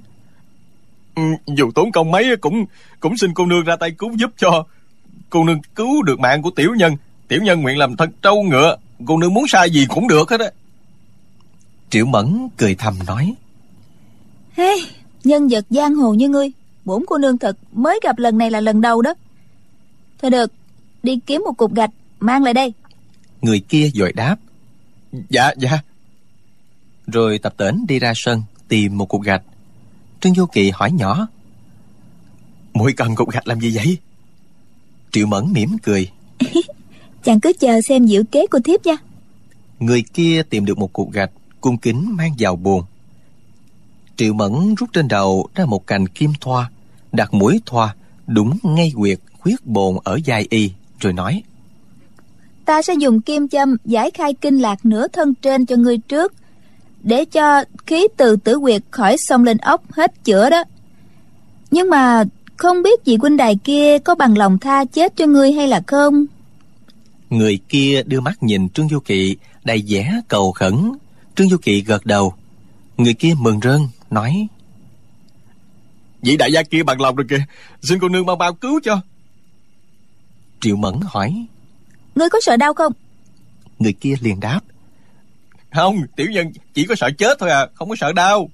[1.46, 2.66] Dù tốn công mấy cũng
[3.00, 4.66] cũng xin cô nương ra tay cứu giúp cho
[5.30, 6.96] Cô nương cứu được mạng của tiểu nhân.
[7.28, 10.40] Tiểu nhân nguyện làm thân trâu ngựa Cô nương muốn sai gì cũng được hết
[10.40, 10.52] á.
[11.90, 13.34] Triệu Mẫn cười thầm nói.
[14.52, 14.78] Hey,
[15.24, 16.52] nhân vật giang hồ như ngươi
[16.86, 19.14] Bổn cô nương thật mới gặp lần này là lần đầu đó.
[20.22, 20.52] Thôi được
[21.04, 22.74] Đi kiếm một cục gạch Mang lại đây.
[23.42, 24.36] Người kia dội đáp.
[25.30, 25.80] Dạ dạ.
[27.08, 29.42] Rồi tập tễnh đi ra sân Tìm một cục gạch
[30.22, 31.28] Trương Vô Kỵ hỏi nhỏ.
[32.74, 33.98] Muội cần cục gạch làm gì vậy?
[35.12, 36.10] Triệu Mẫn mỉm cười.
[37.24, 38.98] Chàng cứ chờ xem diệu kế của thiếp nha.
[39.80, 42.84] Người kia tìm được một cục gạch Cung kính mang vào buồn.
[44.16, 46.72] Triệu Mẫn rút trên đầu ra một cành kim thoa
[47.12, 47.96] Đặt mũi thoa
[48.28, 51.44] Đúng ngay quyệt khuyết bồn ở dài y Rồi nói.
[52.66, 56.34] Ta sẽ dùng kim châm giải khai kinh lạc nửa thân trên cho ngươi trước
[57.04, 60.64] Để cho khí từ tử quyệt khỏi xông lên ốc hết chữa đó.
[61.72, 62.24] Nhưng mà
[62.58, 65.82] không biết vị huynh đài kia có bằng lòng tha chết cho ngươi hay là
[65.88, 66.26] không?
[67.30, 70.92] Người kia đưa mắt nhìn Trương Du Kỵ đầy vẻ cầu khẩn.
[71.36, 72.34] Trương Du Kỵ gật đầu.
[72.98, 74.48] Người kia mừng rơn nói
[76.22, 77.46] Vị đại gia kia bằng lòng rồi kìa.
[77.82, 79.02] Xin cô nương mau bao cứu cho.
[80.62, 81.46] Triệu Mẫn hỏi
[82.16, 82.94] Ngươi có sợ đau không?
[83.80, 84.60] Người kia liền đáp
[85.78, 88.50] Không tiểu nhân chỉ có sợ chết thôi à Không có sợ đau.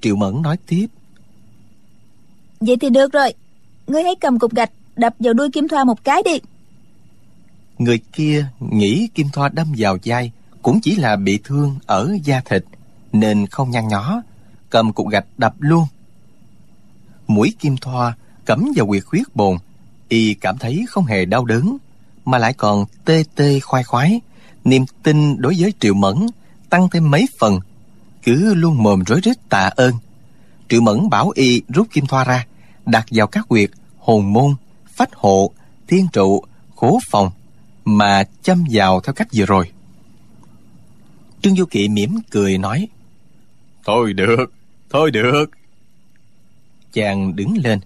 [0.00, 0.86] Triệu Mẫn nói tiếp.
[2.60, 3.34] Vậy thì được rồi.
[3.86, 6.38] Ngươi hãy cầm cục gạch Đập vào đuôi kim thoa một cái đi.
[7.78, 12.40] Người kia nghĩ kim thoa đâm vào vai Cũng chỉ là bị thương ở da
[12.40, 12.64] thịt
[13.12, 14.22] Nên không nhăn nhó
[14.70, 15.86] Cầm cục gạch đập luôn.
[17.26, 18.16] Mũi kim thoa
[18.46, 19.56] cắm vào quyệt khuyết bồn
[20.08, 21.76] Y cảm thấy không hề đau đớn
[22.24, 24.20] Mà lại còn tê tê khoai khoái
[24.64, 26.26] Niềm tin đối với Triệu Mẫn
[26.70, 27.60] Tăng thêm mấy phần.
[28.22, 29.94] Cứ luôn mồm rối rít tạ ơn.
[30.68, 32.46] Triệu Mẫn bảo Y rút kim thoa ra
[32.86, 34.54] Đặt vào các quyệt hồn môn,
[34.88, 35.50] phách hộ,
[35.88, 36.42] thiên trụ,
[36.76, 37.30] khố phòng
[37.84, 39.70] Mà châm vào theo cách vừa rồi.
[41.42, 42.88] Trương Du Kỵ mỉm cười nói
[43.84, 44.52] Thôi được,
[44.90, 45.46] thôi được.
[46.92, 47.80] Chàng đứng lên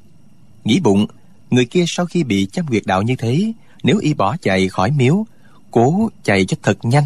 [0.64, 1.07] Nghĩ bụng
[1.51, 3.53] Người kia sau khi bị chăm quyệt đạo như thế
[3.83, 5.26] Nếu y bỏ chạy khỏi miếu
[5.71, 7.05] Cố chạy cho thật nhanh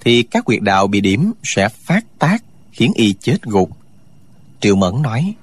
[0.00, 3.70] Thì các quyệt đạo bị điểm sẽ phát tác Khiến y chết gục.
[4.60, 5.34] Triệu Mẫn nói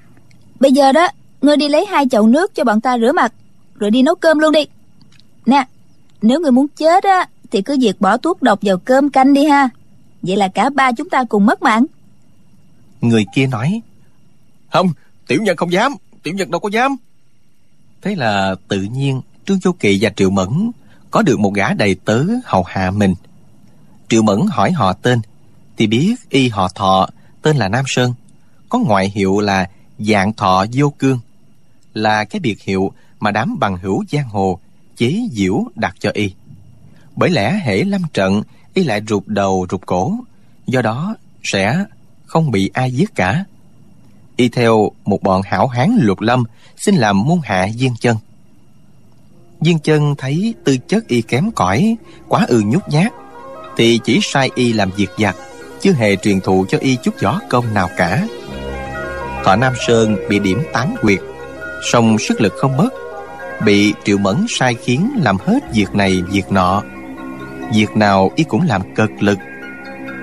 [0.59, 1.07] Bây giờ đó
[1.41, 3.33] Ngươi đi lấy hai chậu nước cho bọn ta rửa mặt
[3.75, 4.65] Rồi đi nấu cơm luôn đi.
[5.45, 5.65] Nè
[6.21, 9.45] Nếu ngươi muốn chết á Thì cứ việc bỏ thuốc độc vào cơm canh đi
[9.45, 9.69] ha.
[10.21, 11.85] Vậy là cả ba chúng ta cùng mất mạng.
[13.01, 13.81] Người kia nói
[14.71, 14.89] Không,
[15.27, 16.95] tiểu nhân không dám Tiểu nhân đâu có dám.
[18.01, 20.71] Thế là tự nhiên Trương Châu Kỳ và Triệu Mẫn
[21.17, 23.15] có được một gã đầy tớ hầu hạ mình.
[24.09, 25.21] Triệu Mẫn hỏi họ tên,
[25.77, 27.09] Thì biết y họ thọ,
[27.41, 28.13] Tên là Nam Sơn,
[28.69, 31.19] Có ngoại hiệu là Dạng Thọ Vô Cương,
[31.93, 34.59] Là cái biệt hiệu Mà đám bằng hữu giang hồ
[34.97, 36.33] Chế diễu đặt cho y.
[37.15, 38.41] Bởi lẽ hễ lâm trận,
[38.73, 40.13] Y lại rụt đầu rụt cổ,
[40.67, 41.85] Do đó sẽ
[42.25, 43.45] không bị ai giết cả.
[44.35, 46.43] Y theo một bọn hảo hán lục lâm,
[46.77, 48.17] xin làm môn hạ viên chân
[49.61, 51.95] diên chân thấy tư chất y kém cỏi,
[52.27, 53.13] quá ư nhút nhát,
[53.77, 55.35] thì chỉ sai y làm việc giặt
[55.81, 58.27] chứ hề truyền thụ cho y chút võ công nào cả.
[59.43, 61.19] Thọ nam sơn bị điểm tán quyệt,
[61.91, 62.89] song sức lực không mất,
[63.65, 66.83] bị triệu mẫn sai khiến làm hết việc này việc nọ.
[67.73, 69.37] Việc nào y cũng làm cực lực,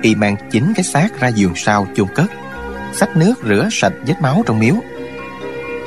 [0.01, 2.31] y mang chính cái xác ra giường sau chôn cất,
[2.93, 4.75] xách nước rửa sạch vết máu trong miếu.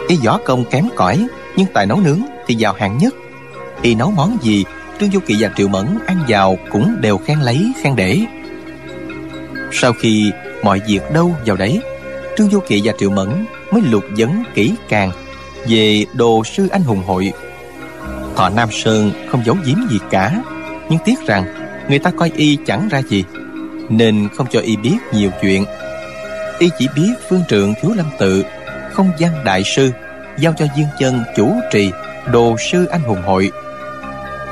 [0.09, 1.26] Y võ công kém cỏi,
[1.57, 3.14] nhưng tài nấu nướng thì vào hạng nhất
[3.82, 4.64] y nấu món gì,
[5.00, 8.20] trương du kỳ và triệu mẫn ăn vào cũng đều khen lấy, khen để.
[9.72, 11.80] Sau khi mọi việc đâu vào đấy,
[12.36, 15.10] trương du kỳ và triệu mẫn mới lục vấn kỹ càng
[15.68, 17.32] về đồ sư anh hùng hội.
[18.36, 20.42] Thọ nam sơn không giấu giếm gì cả,
[20.88, 21.44] nhưng tiếc rằng
[21.88, 23.24] người ta coi y chẳng ra gì,
[23.88, 25.64] nên không cho y biết nhiều chuyện.
[26.58, 28.44] Y chỉ biết phương trượng thiếu lâm tự
[28.92, 29.90] không gian đại sư
[30.38, 31.90] giao cho dương chân chủ trì
[32.32, 33.50] đồ sư anh hùng hội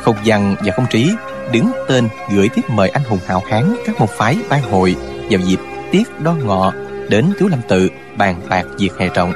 [0.07, 1.11] không văn và không trí,
[1.52, 4.96] đứng tên gửi tiếp mời anh hùng hào hán các môn phái ban hội
[5.30, 5.61] vào dịp
[5.92, 6.72] tiết đo ngọ
[7.09, 9.32] đến thiếu lâm tự bàn bạc việc hệ trọng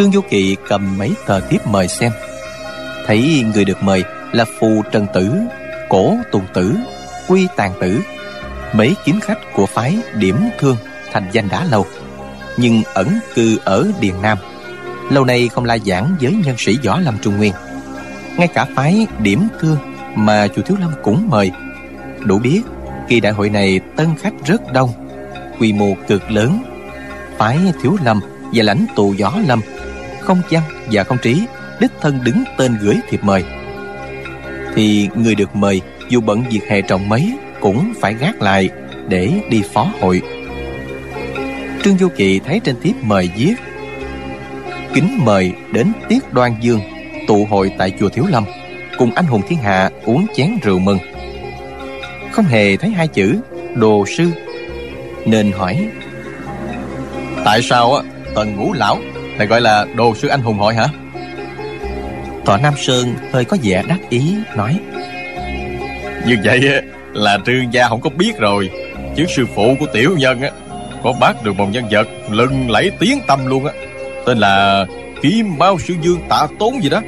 [0.00, 2.12] trương vô kỵ cầm mấy tờ tiếp mời xem.
[3.06, 5.32] Thấy người được mời là phù trần tử,
[5.88, 6.74] cổ tùng tử,
[7.28, 8.00] quy tàn tử,
[8.72, 10.76] mấy kiếm khách của phái điểm thương
[11.12, 11.86] thành danh đã lâu,
[12.56, 14.38] nhưng ẩn cư ở điền nam.
[15.10, 17.52] Lâu nay không la giảng với nhân sĩ võ lâm trung nguyên
[18.40, 19.76] ngay cả phái điểm thương
[20.14, 21.50] mà chùa Thiếu Lâm cũng mời.
[22.24, 22.62] Đủ biết,
[23.08, 24.90] kỳ đại hội này tân khách rất đông,
[25.58, 26.62] quy mô cực lớn.
[27.38, 28.20] Phái Thiếu Lâm
[28.54, 29.60] và lãnh tụ Gió Lâm,
[30.20, 31.46] không văn và không trí,
[31.80, 33.44] đích thân đứng tên gửi thiệp mời.
[34.74, 38.70] Thì người được mời dù bận việc hệ trọng mấy cũng phải gác lại
[39.08, 40.22] để đi phó hội.
[41.82, 43.54] Trương Du Kỳ thấy trên thiếp mời viết
[44.94, 46.80] Kính mời đến Tiết Đoan Dương
[47.26, 48.44] tụ hội tại chùa Thiếu Lâm,
[48.98, 50.98] cùng anh hùng thiên hạ uống chén rượu mừng.
[52.32, 53.40] Không hề thấy hai chữ,
[53.74, 54.30] đồ sư,
[55.24, 55.88] nên hỏi,
[57.44, 58.02] Tại sao á,
[58.34, 58.98] tần ngũ lão
[59.38, 60.86] lại gọi là đồ sư anh hùng hội hả?
[62.44, 64.78] tòa Nam Sơn hơi có vẻ đắc ý, nói,
[66.26, 66.60] Như vậy
[67.12, 68.70] là trương gia không có biết rồi
[69.16, 70.50] Chứ sư phụ của tiểu nhân á,
[71.02, 73.72] Có bác được một nhân vật lừng lẫy tiếng tâm luôn á
[74.26, 74.86] Tên là
[75.22, 77.00] Kim Bao Sư Dương Tạ Tốn gì đó.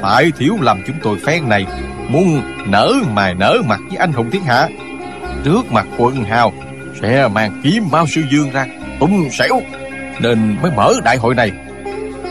[0.00, 1.66] Phải thiếu làm chúng tôi phen này,
[2.08, 4.68] Muốn nở mài nở mặt với anh hùng thiên hạ,
[5.44, 6.52] Trước mặt quân hào
[7.00, 8.66] Sẽ mang kiếm Bao Sư Dương ra,
[9.00, 9.60] Tung xẻo,
[10.20, 11.52] Nên mới mở đại hội này,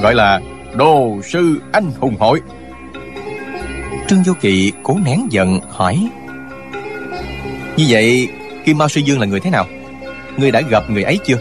[0.02, 0.39] Gọi là
[0.76, 2.41] Đồ Sư Anh Hùng Hội.
[4.08, 6.10] Trương Vô Kỵ cố nén giận, hỏi,
[7.78, 8.30] Như vậy,
[8.66, 9.66] Kim Mao Sư Dương là người thế nào?
[10.38, 11.38] Ngươi đã gặp người ấy chưa?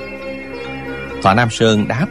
[1.22, 2.06] Tòa Nam Sơn đáp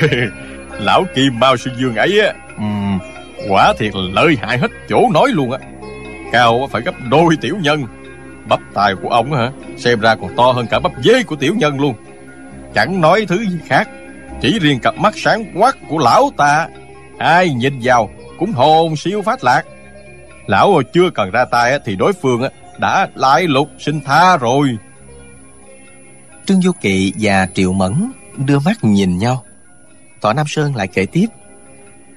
[0.82, 2.98] Lão Kim Mao Sư Dương ấy á um,
[3.48, 5.58] Quả thiệt là lợi hại hết chỗ nói luôn á.
[6.32, 7.86] Cao phải gấp đôi tiểu nhân.
[8.48, 11.54] Bắp tài của ông hả Xem ra còn to hơn cả bắp dế của tiểu
[11.56, 11.94] nhân luôn.
[12.74, 13.88] Chẳng nói thứ gì khác
[14.40, 16.68] Chỉ riêng cặp mắt sáng quắc của lão ta
[17.18, 19.62] Ai nhìn vào Cũng hồn siêu phát lạc.
[20.46, 22.42] Lão chưa cần ra tay Thì đối phương
[22.78, 24.76] đã lại lục sinh tha rồi.
[26.46, 29.44] Trương Vô Kỵ và Triệu Mẫn đưa mắt nhìn nhau
[30.22, 31.26] thọ Nam Sơn lại kể tiếp.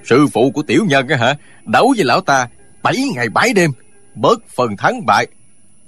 [0.03, 1.35] Sư phụ của tiểu nhân á hả,
[1.65, 2.47] Đấu với lão ta
[2.83, 3.71] bảy ngày bảy đêm,
[4.15, 5.27] Bớt phần thắng bại.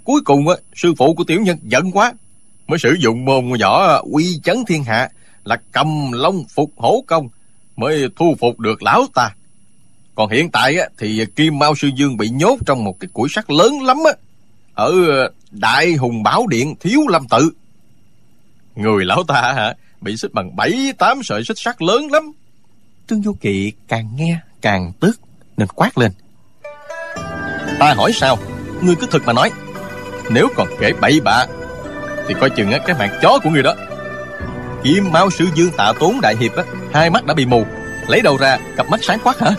[0.03, 2.13] Cuối cùng á, sư phụ của tiểu nhân giận quá,
[2.67, 5.09] Mới sử dụng môn nhỏ uy chấn thiên hạ
[5.43, 7.29] Là cầm long phục hổ công
[7.75, 9.29] Mới thu phục được lão ta.
[10.15, 13.29] Còn hiện tại á, Thì Kim Mao Sư Dương bị nhốt trong một cái củi
[13.29, 14.11] sắt lớn lắm á,
[14.73, 14.93] Ở
[15.51, 17.51] Đại Hùng Bảo Điện Thiếu Lâm Tự.
[18.75, 22.31] Người lão ta hả Bị xích bằng bảy tám sợi xích sắt lớn lắm.
[23.09, 25.19] Trương Du Kỵ càng nghe càng tức
[25.57, 26.11] Nên quát lên.
[27.79, 28.37] Ta hỏi sao?
[28.81, 29.51] Ngươi cứ thực mà nói.
[30.29, 31.45] Nếu còn kể bậy bạ
[32.27, 33.75] Thì coi chừng cái mạng chó của ngươi đó.
[34.83, 37.65] Kim Mao Sư Dương tạ tốn đại hiệp á Hai mắt đã bị mù.
[38.07, 39.51] Lấy đầu ra cặp mắt sáng quắc hả?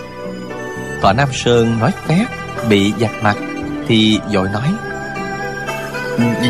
[1.03, 2.27] Tòa Nam Sơn nói phét
[2.69, 3.37] Bị giặt mặt
[3.89, 4.73] Thì dội nói.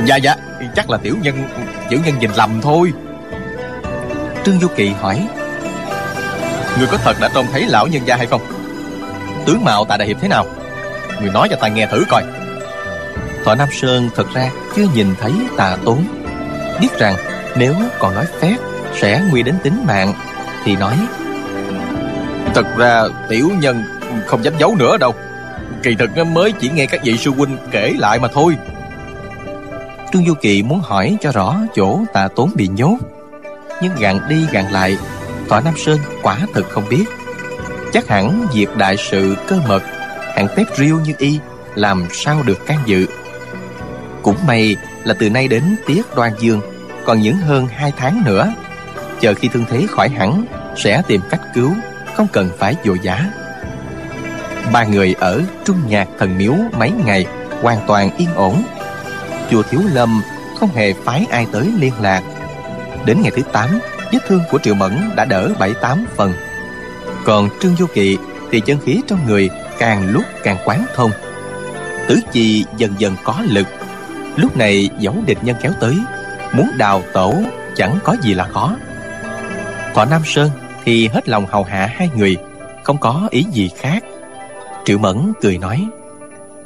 [0.07, 0.37] Dạ dạ
[0.77, 1.49] Chắc là tiểu nhân
[1.91, 2.93] Tiểu nhân nhìn lầm thôi
[4.45, 5.29] Trương Du Kỵ hỏi.
[6.79, 8.41] Người có thật đã trông thấy lão nhân gia hay không?
[9.47, 10.47] Tướng mạo tại đại hiệp thế nào?
[11.21, 12.23] Người nói cho ta nghe thử coi.
[13.45, 16.05] Thọ Nam Sơn thật ra chưa nhìn thấy tà tốn.
[16.81, 17.15] Biết rằng
[17.57, 18.57] nếu còn nói phép
[18.95, 20.15] Sẽ nguy đến tính mạng
[20.65, 20.95] Thì nói.
[22.55, 23.85] Thật ra tiểu nhân
[24.27, 25.15] không dám giấu nữa đâu.
[25.83, 28.57] Kỳ thực mới chỉ nghe các vị sư huynh kể lại mà thôi.
[30.13, 32.99] Trương Du Kỵ muốn hỏi cho rõ chỗ tà tốn bị nhốt
[33.83, 34.99] nhưng gạn đi gạn lại
[35.49, 37.05] Tọa Nam Sơn quả thực không biết.
[37.93, 39.83] Chắc hẳn việc đại sự cơ mật,
[40.35, 41.39] Hạng tép riêu như y,
[41.75, 43.07] Làm sao được can dự.
[44.23, 46.61] Cũng may là từ nay đến tiết đoan dương,
[47.05, 48.53] Còn những hơn hai tháng nữa,
[49.21, 50.45] Chờ khi thương thế khỏi hẳn,
[50.77, 51.75] Sẽ tìm cách cứu,
[52.17, 53.25] Không cần phải vội vã
[54.73, 57.27] Ba người ở Trung Nhạc Thần Miếu mấy ngày,
[57.63, 58.63] Hoàn toàn yên ổn.
[59.51, 60.23] Chùa Thiếu Lâm
[60.61, 62.23] không hề phái ai tới liên lạc.
[63.07, 63.81] Đến ngày thứ 8
[64.13, 66.33] Vết thương của Triệu Mẫn đã đỡ 7-8 phần.
[67.25, 68.19] Còn Trương Du Kỵ
[68.51, 71.11] Thì chân khí trong người càng lúc càng quán thông.
[72.09, 73.67] Tứ chi dần dần có lực.
[74.37, 75.95] Lúc này giấu địch nhân kéo tới,
[76.53, 77.35] Muốn đào tổ
[77.77, 78.77] chẳng có gì là khó.
[79.95, 80.51] Thọ Nam Sơn
[80.85, 82.37] thì hết lòng hầu hạ hai người,
[82.83, 84.05] Không có ý gì khác.
[84.85, 85.87] Triệu Mẫn cười nói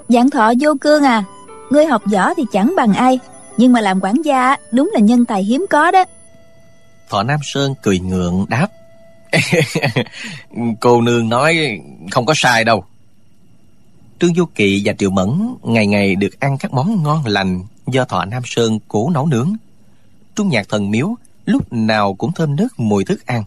[0.08, 1.24] Dạng thọ vô cương à
[1.70, 3.18] Ngươi học võ thì chẳng bằng ai,
[3.56, 6.04] Nhưng mà làm quản gia đúng là nhân tài hiếm có đó.
[7.12, 8.68] Thọ Nam Sơn cười ngượng đáp.
[10.80, 12.84] Cô nương nói không có sai đâu.
[14.20, 18.04] Trương Du Kỵ và Triệu Mẫn Ngày ngày được ăn các món ngon lành Do
[18.04, 19.52] Thọ Nam Sơn cố nấu nướng.
[20.34, 23.44] Trung nhạc thần miếu Lúc nào cũng thơm nước mùi thức ăn.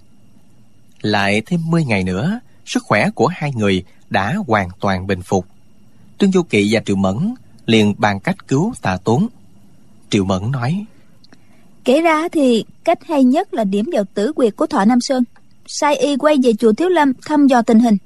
[1.02, 5.46] Lại thêm 10 ngày nữa, Sức khỏe của hai người Đã hoàn toàn bình phục.
[6.20, 7.36] Trương Du Kỵ và Triệu Mẫn
[7.66, 9.28] liền bàn cách cứu tà tốn.
[10.10, 10.86] Triệu Mẫn nói
[11.86, 15.24] Kể ra thì cách hay nhất là điểm vào tử quyệt của Thọ Nam Sơn.
[15.68, 17.98] Sai y quay về chùa Thiếu Lâm thăm dò tình hình.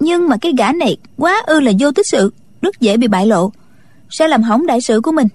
[0.00, 3.26] Nhưng mà cái gã này quá ư là vô tích sự, Rất dễ bị bại
[3.26, 3.52] lộ.
[4.10, 5.28] Sẽ làm hỏng đại sự của mình.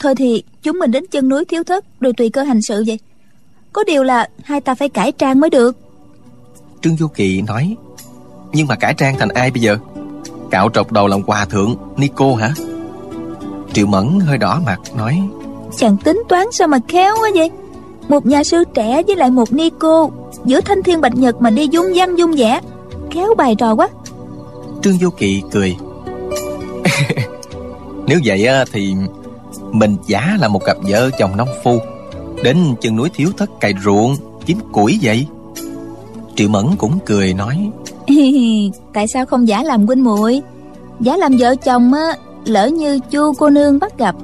[0.00, 2.98] Thôi thì chúng mình đến chân núi thiếu thất Rồi tùy cơ hành sự vậy.
[3.72, 5.76] Có điều là hai ta phải cải trang mới được.
[6.82, 7.76] Trương Du Kỳ nói,
[8.52, 9.78] Nhưng mà cải trang thành ai bây giờ?
[10.50, 12.54] Cạo trọc đầu làm hòa thượng Nico hả?
[13.72, 15.22] Triệu Mẫn hơi đỏ mặt nói
[15.76, 17.50] Chàng tính toán sao mà khéo quá vậy?
[18.08, 20.08] Một nhà sư trẻ với lại một Nico
[20.44, 22.60] Giữa thanh thiên bạch nhật mà đi dung văn dung vẽ
[23.10, 23.88] Khéo bài trò quá.
[24.82, 25.76] Trương Du Kỳ cười.
[28.06, 28.94] Nếu vậy á, thì
[29.72, 31.78] mình giả là một cặp vợ chồng nông phu
[32.42, 34.16] Đến chân núi thiếu thất cày ruộng
[34.46, 35.26] Kiếm củi vậy.
[36.36, 37.70] Triệu Mẫn cũng cười nói.
[38.94, 40.42] Tại sao không giả làm huynh muội?
[41.00, 44.14] Giả làm vợ chồng á Lỡ như chu cô nương bắt gặp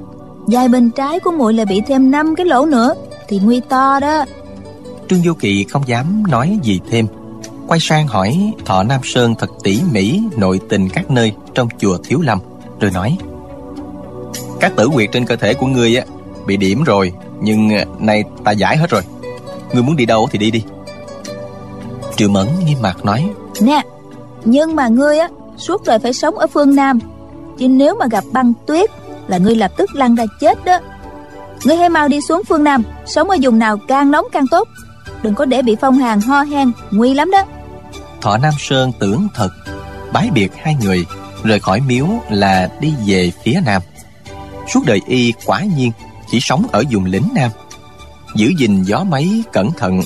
[0.51, 2.93] Dài bên trái của muội là bị thêm năm cái lỗ nữa
[3.27, 4.25] Thì nguy to đó.
[5.09, 7.07] Trương Du Kỳ không dám nói gì thêm.
[7.67, 11.97] Quay sang hỏi Thọ Nam Sơn thật tỉ mỉ Nội tình các nơi trong chùa
[12.03, 12.39] Thiếu Lâm
[12.79, 13.17] Rồi nói
[14.59, 16.05] Các tử quyệt trên cơ thể của ngươi á
[16.45, 19.01] Bị điểm rồi Nhưng nay ta giải hết rồi.
[19.73, 20.63] Ngươi muốn đi đâu thì đi đi.
[22.15, 23.29] Triệu Mẫn nghiêm mặt nói
[23.61, 23.81] Nè
[24.45, 26.99] Nhưng mà ngươi á Suốt đời phải sống ở phương Nam.
[27.57, 28.89] Chứ nếu mà gặp băng tuyết
[29.27, 30.79] là ngươi lập tức lăn ra chết đó.
[31.63, 34.67] Ngươi hãy mau đi xuống phương Nam, Sống ở vùng nào càng nóng càng tốt.
[35.23, 37.43] Đừng có để bị phong hàn, ho hen, Nguy lắm đó.
[38.21, 39.49] Thọ Nam Sơn tưởng thật,
[40.13, 41.05] Bái biệt hai người,
[41.43, 43.81] Rời khỏi miếu là đi về phía Nam.
[44.73, 45.91] Suốt đời y quả nhiên
[46.31, 47.51] Chỉ sống ở vùng lĩnh Nam,
[48.35, 50.01] Giữ gìn gió máy cẩn thận.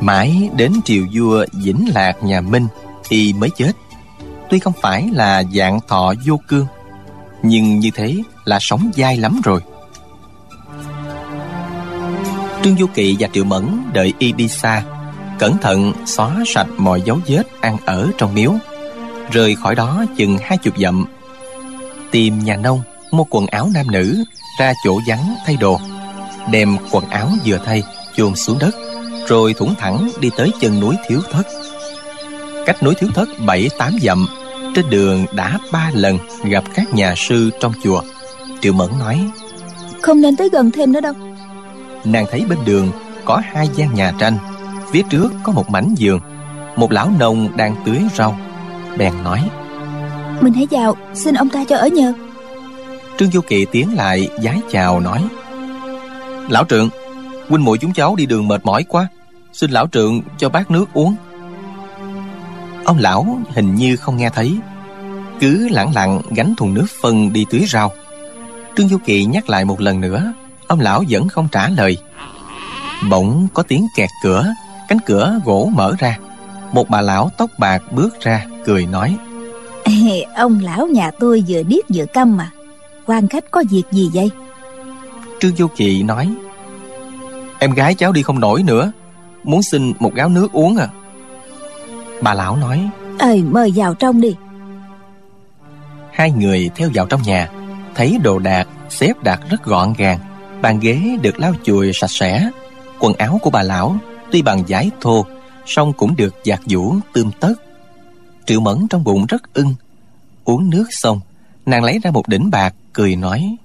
[0.00, 2.66] Mãi đến triều vua Vĩnh Lạc nhà Minh,
[3.08, 3.72] Y mới chết.
[4.50, 6.66] Tuy không phải là dạng thọ vô cương
[7.46, 9.60] nhưng như thế là sống dai lắm rồi.
[12.64, 14.82] Trương Du Kỵ và Triệu Mẫn đợi y đi xa
[15.38, 18.54] Cẩn thận xóa sạch mọi dấu vết ăn ở trong miếu.
[19.32, 21.06] Rời khỏi đó chừng hai chục dặm,
[22.10, 22.80] Tìm nhà nông,
[23.10, 24.24] mua quần áo nam nữ,
[24.60, 25.80] Ra chỗ vắng thay đồ,
[26.50, 27.82] Đem quần áo vừa thay
[28.16, 28.74] chôn xuống đất,
[29.26, 31.46] Rồi thủng thẳng đi tới chân núi Thiếu Thất.
[32.66, 34.26] Cách núi Thiếu Thất bảy tám dặm
[34.74, 38.02] trên đường đã ba lần gặp các nhà sư trong chùa.
[38.60, 39.30] Triệu Mẫn nói
[40.02, 41.14] Không nên tới gần thêm nữa đâu.
[42.04, 42.88] Nàng thấy bên đường
[43.24, 44.38] có hai gian nhà tranh
[44.90, 46.20] Phía trước có một mảnh giường
[46.76, 48.38] Một lão nông đang tưới rau.
[48.98, 49.50] Bèn nói
[50.40, 52.12] Mình hãy vào xin ông ta cho ở nhờ.
[53.18, 55.24] Trương Du Kỳ tiến lại giái chào nói
[56.48, 56.88] Lão trượng
[57.48, 59.08] Huynh muội chúng cháu đi đường mệt mỏi quá
[59.52, 61.16] Xin lão trượng cho bát nước uống
[62.84, 64.58] Ông lão hình như không nghe thấy.
[65.40, 67.92] Cứ lẳng lặng gánh thùng nước phân đi tưới rau.
[68.76, 70.32] Trương Du Kỳ nhắc lại một lần nữa
[70.66, 71.96] Ông lão vẫn không trả lời.
[73.10, 74.46] Bỗng có tiếng kẹt cửa
[74.88, 76.18] Cánh cửa gỗ mở ra.
[76.72, 79.16] Một bà lão tóc bạc bước ra Cười nói.
[80.36, 82.50] Ông lão nhà tôi vừa điếc vừa câm mà.
[83.06, 84.30] Quan khách có việc gì vậy?
[85.40, 86.34] Trương Du Kỳ nói.
[87.58, 88.92] Em gái cháu đi không nổi nữa.
[89.44, 90.88] Muốn xin một gáo nước uống à
[92.22, 92.88] Bà lão nói
[93.18, 94.36] Ơi mời vào trong đi.
[96.12, 97.50] Hai người theo vào trong nhà
[97.94, 100.18] Thấy đồ đạc xếp đặt rất gọn gàng
[100.62, 102.50] Bàn ghế được lau chùi sạch sẽ.
[103.00, 103.96] Quần áo của bà lão
[104.30, 105.26] Tuy bằng vải thô
[105.66, 107.54] song cũng được giặt giũ tươm tất.
[108.46, 109.74] Triệu Mẫn trong bụng rất ưng.
[110.44, 111.20] Uống nước xong
[111.66, 113.56] Nàng lấy ra một đỉnh bạc Cười nói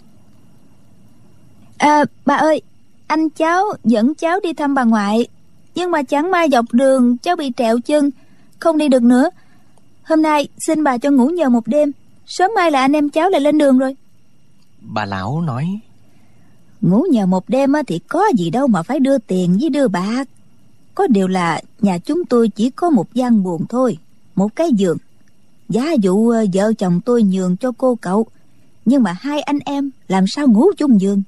[1.78, 2.62] À bà ơi
[3.08, 5.28] Anh cháu dẫn cháu đi thăm bà ngoại
[5.76, 8.10] Nhưng mà chẳng may dọc đường Cháu bị trẹo chân
[8.60, 9.30] Không đi được nữa.
[10.03, 11.91] Hôm nay xin bà cho ngủ nhờ một đêm.
[12.26, 13.95] Sớm mai là anh em cháu lại lên đường rồi.
[14.82, 15.80] Bà lão nói.
[16.82, 20.24] Ngủ nhờ một đêm thì có gì đâu mà phải đưa tiền với đưa bạc.
[20.95, 23.97] Có điều là nhà chúng tôi chỉ có một gian buồn thôi
[24.36, 24.97] Một cái giường.
[25.70, 28.26] Giá dụ ờ, vợ chồng tôi nhường cho cô cậu.
[28.86, 31.22] Nhưng mà hai anh em làm sao ngủ chung giường?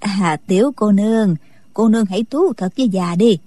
[0.00, 1.36] À tiểu cô nương
[1.74, 3.38] Cô nương hãy thú thật với già đi.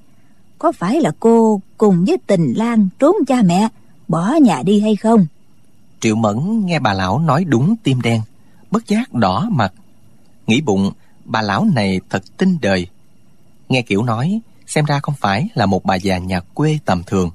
[0.60, 3.68] Có phải là cô cùng với tình lang trốn cha mẹ,
[4.08, 5.26] Bỏ nhà đi hay không?
[6.00, 8.22] Triệu Mẫn nghe bà lão nói đúng tim đen,
[8.72, 9.74] Bất giác đỏ mặt.
[10.48, 10.92] Nghĩ bụng,
[11.26, 12.88] bà lão này thật tinh đời.
[13.70, 17.32] Nghe kiểu nói, Xem ra không phải là một bà già nhà quê tầm thường.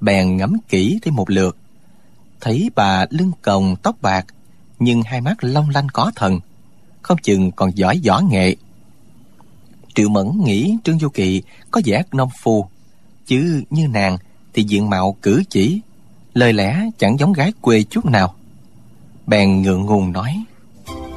[0.00, 1.56] Bèn ngắm kỹ thêm một lượt.
[2.40, 4.26] Thấy bà lưng còng tóc bạc,
[4.78, 6.40] Nhưng hai mắt long lanh có thần,
[7.02, 8.56] Không chừng còn giỏi võ nghệ.
[9.94, 12.68] Triệu Mẫn nghĩ Trương Du Kỳ có vẻ nông phu
[13.26, 14.18] Chứ như nàng
[14.54, 15.80] thì diện mạo cử chỉ,
[16.34, 18.34] Lời lẽ chẳng giống gái quê chút nào.
[19.26, 20.44] Bèn ngượng ngùng nói.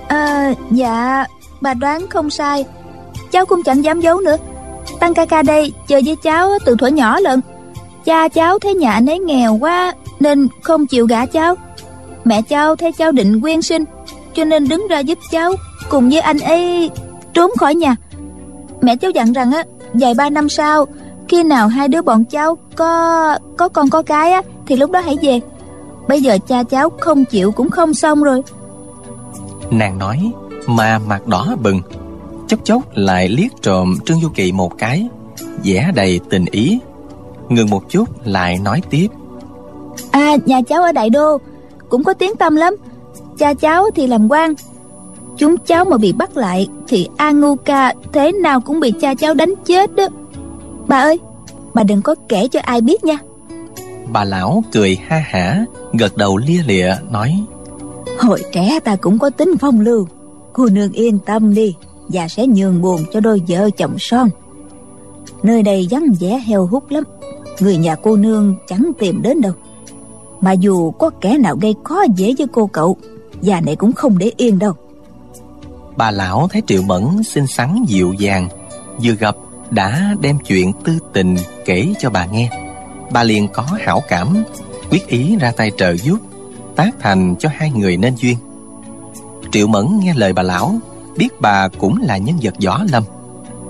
[0.07, 1.25] À dạ
[1.61, 2.65] Bà đoán không sai.
[3.31, 4.37] Cháu cũng chẳng dám giấu nữa.
[4.99, 7.39] Tăng ca ca đây, chơi với cháu từ thuở nhỏ lận.
[8.05, 11.55] Cha cháu thấy nhà anh ấy nghèo quá, Nên không chịu gả cháu.
[12.23, 13.83] Mẹ cháu thấy cháu định quyên sinh,
[14.33, 15.53] Cho nên đứng ra giúp cháu,
[15.89, 16.89] Cùng với anh ấy
[17.33, 17.95] trốn khỏi nhà.
[18.81, 20.85] Mẹ cháu dặn rằng á Vài ba năm sau
[21.27, 24.99] khi nào hai đứa bọn cháu có có con có cái á Thì lúc đó
[24.99, 25.39] hãy về.
[26.07, 28.41] Bây giờ cha cháu không chịu cũng không xong rồi.
[29.71, 30.31] Nàng nói
[30.67, 31.81] mà mặt đỏ bừng
[32.47, 35.07] Chốc chốc lại liếc trộm Trương Du Kỵ một cái
[35.63, 36.79] vẻ đầy tình ý
[37.49, 39.07] Ngừng một chút lại nói tiếp.
[40.11, 41.37] À nhà cháu ở Đại Đô
[41.89, 42.75] Cũng có tiếng tâm lắm.
[43.37, 44.53] Cha cháu thì làm quan
[45.37, 49.13] Chúng cháu mà bị bắt lại Thì A Ngu Ca thế nào cũng bị cha
[49.13, 50.07] cháu đánh chết đó
[50.87, 51.19] Bà ơi
[51.73, 53.17] Bà đừng có kể cho ai biết nha.
[54.11, 57.43] Bà lão cười ha hả Gật đầu lia lịa nói
[58.19, 60.07] Hồi trẻ ta cũng có tính phong lưu.
[60.53, 61.75] Cô nương yên tâm đi
[62.07, 64.29] Và sẽ nhường buồn cho đôi vợ chồng son.
[65.43, 67.03] Nơi đây vắng vẻ heo hút lắm
[67.59, 69.53] Người nhà cô nương chẳng tìm đến đâu.
[70.41, 72.97] Mà dù có kẻ nào gây khó dễ với cô cậu
[73.41, 74.73] Già này cũng không để yên đâu.
[75.97, 78.49] Bà lão thấy Triệu Mẫn xinh xắn dịu dàng
[79.03, 79.35] Vừa gặp
[79.71, 82.49] đã đem chuyện tư tình kể cho bà nghe.
[83.11, 84.43] Bà liền có hảo cảm,
[84.89, 86.19] Quyết ý ra tay trợ giúp,
[86.75, 88.37] Tác thành cho hai người nên duyên.
[89.51, 90.75] Triệu Mẫn nghe lời bà lão,
[91.17, 93.03] Biết bà cũng là nhân vật võ lâm.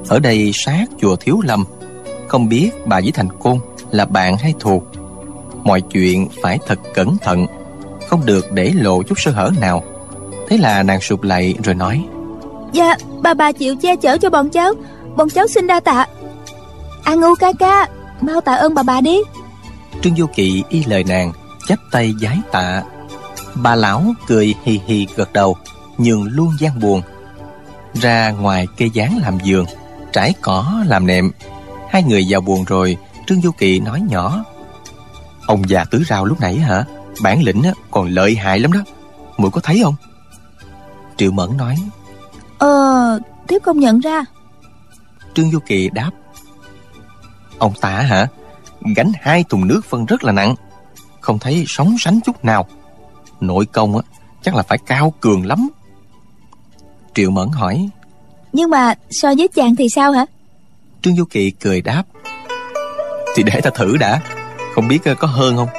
[0.07, 1.65] Ở đây sát chùa Thiếu Lâm,
[2.27, 3.57] Không biết bà với Thành Côn
[3.91, 4.81] là bạn hay thù
[5.63, 7.45] Mọi chuyện phải thật cẩn thận,
[8.07, 9.83] Không được để lộ chút sơ hở nào.
[10.49, 12.05] Thế là nàng sụp lại rồi nói
[12.73, 14.73] Dạ bà bà chịu che chở cho bọn cháu.
[15.17, 16.07] Bọn cháu xin đa tạ.
[17.03, 17.87] A ngu ca ca
[18.21, 19.17] Mau tạ ơn bà bà đi.
[20.01, 21.31] Trương Vô Kỵ y lời nàng
[21.67, 22.83] chắp tay giái tạ.
[23.55, 25.55] Bà lão cười hì hì gật đầu
[25.97, 27.01] nhường luôn gian buồn.
[27.93, 29.65] Ra ngoài cây gián làm giường
[30.13, 31.31] trải cỏ làm nệm.
[31.89, 32.97] Hai người vào buồn rồi
[33.27, 34.43] trương du kỳ nói nhỏ.
[35.47, 36.85] Ông già tứ rào lúc nãy hả?
[37.21, 38.79] Bản lĩnh còn lợi hại lắm đó.
[39.37, 39.95] Muội có thấy không?
[41.17, 41.75] Triệu mẫn nói.
[42.57, 44.25] Ờ thiếp không nhận ra
[45.37, 46.11] trương du kỳ đáp.
[47.57, 48.27] Ông ta hả?
[48.95, 50.55] Gánh hai thùng nước phân rất là nặng.
[51.21, 52.67] Không thấy sóng sánh chút nào.
[53.39, 54.01] Nội công á
[54.41, 55.69] chắc là phải cao cường lắm.
[57.13, 57.89] Triệu mẫn hỏi.
[58.53, 60.25] Nhưng mà so với chàng thì sao hả?
[61.01, 62.03] Trương du kỳ cười đáp.
[63.35, 64.21] Thì để ta thử đã.
[64.75, 65.69] Không biết có hơn không?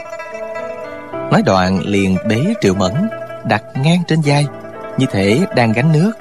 [1.30, 2.94] Nói đoạn liền bế triệu mẫn
[3.46, 4.46] đặt ngang trên vai.
[4.98, 6.12] Như thể đang gánh nước.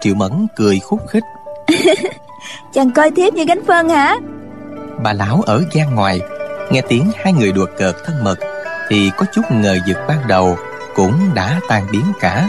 [0.00, 1.24] Triệu mẫn cười khúc khích
[2.72, 4.16] chàng coi thiếp như gánh phân hả?
[5.02, 6.20] Bà lão ở gian ngoài,
[6.70, 8.38] nghe tiếng hai người đùa cợt thân mật,
[8.88, 10.56] thì có chút ngờ vực ban đầu
[10.94, 12.48] cũng đã tan biến cả.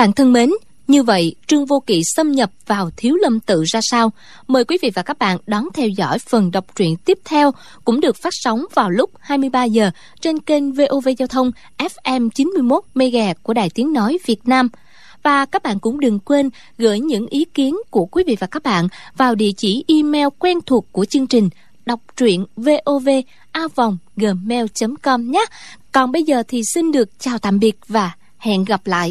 [0.00, 0.50] Bạn thân mến,
[0.88, 4.12] như vậy, Trương Vô Kỵ xâm nhập vào Thiếu Lâm Tự ra sao?
[4.46, 7.50] Mời quý vị và các bạn đón theo dõi phần đọc truyện tiếp theo
[7.84, 9.90] cũng được phát sóng vào lúc 23 giờ
[10.20, 14.68] trên kênh VOV Giao thông FM 91 MHz của Đài Tiếng Nói Việt Nam.
[15.22, 18.62] Và các bạn cũng đừng quên gửi những ý kiến của quý vị và các
[18.62, 21.48] bạn vào địa chỉ email quen thuộc của chương trình
[21.86, 25.44] đọc truyện vovavonggmail.com nhé.
[25.92, 29.08] Còn bây giờ thì xin được chào tạm biệt và hẹn gặp lại.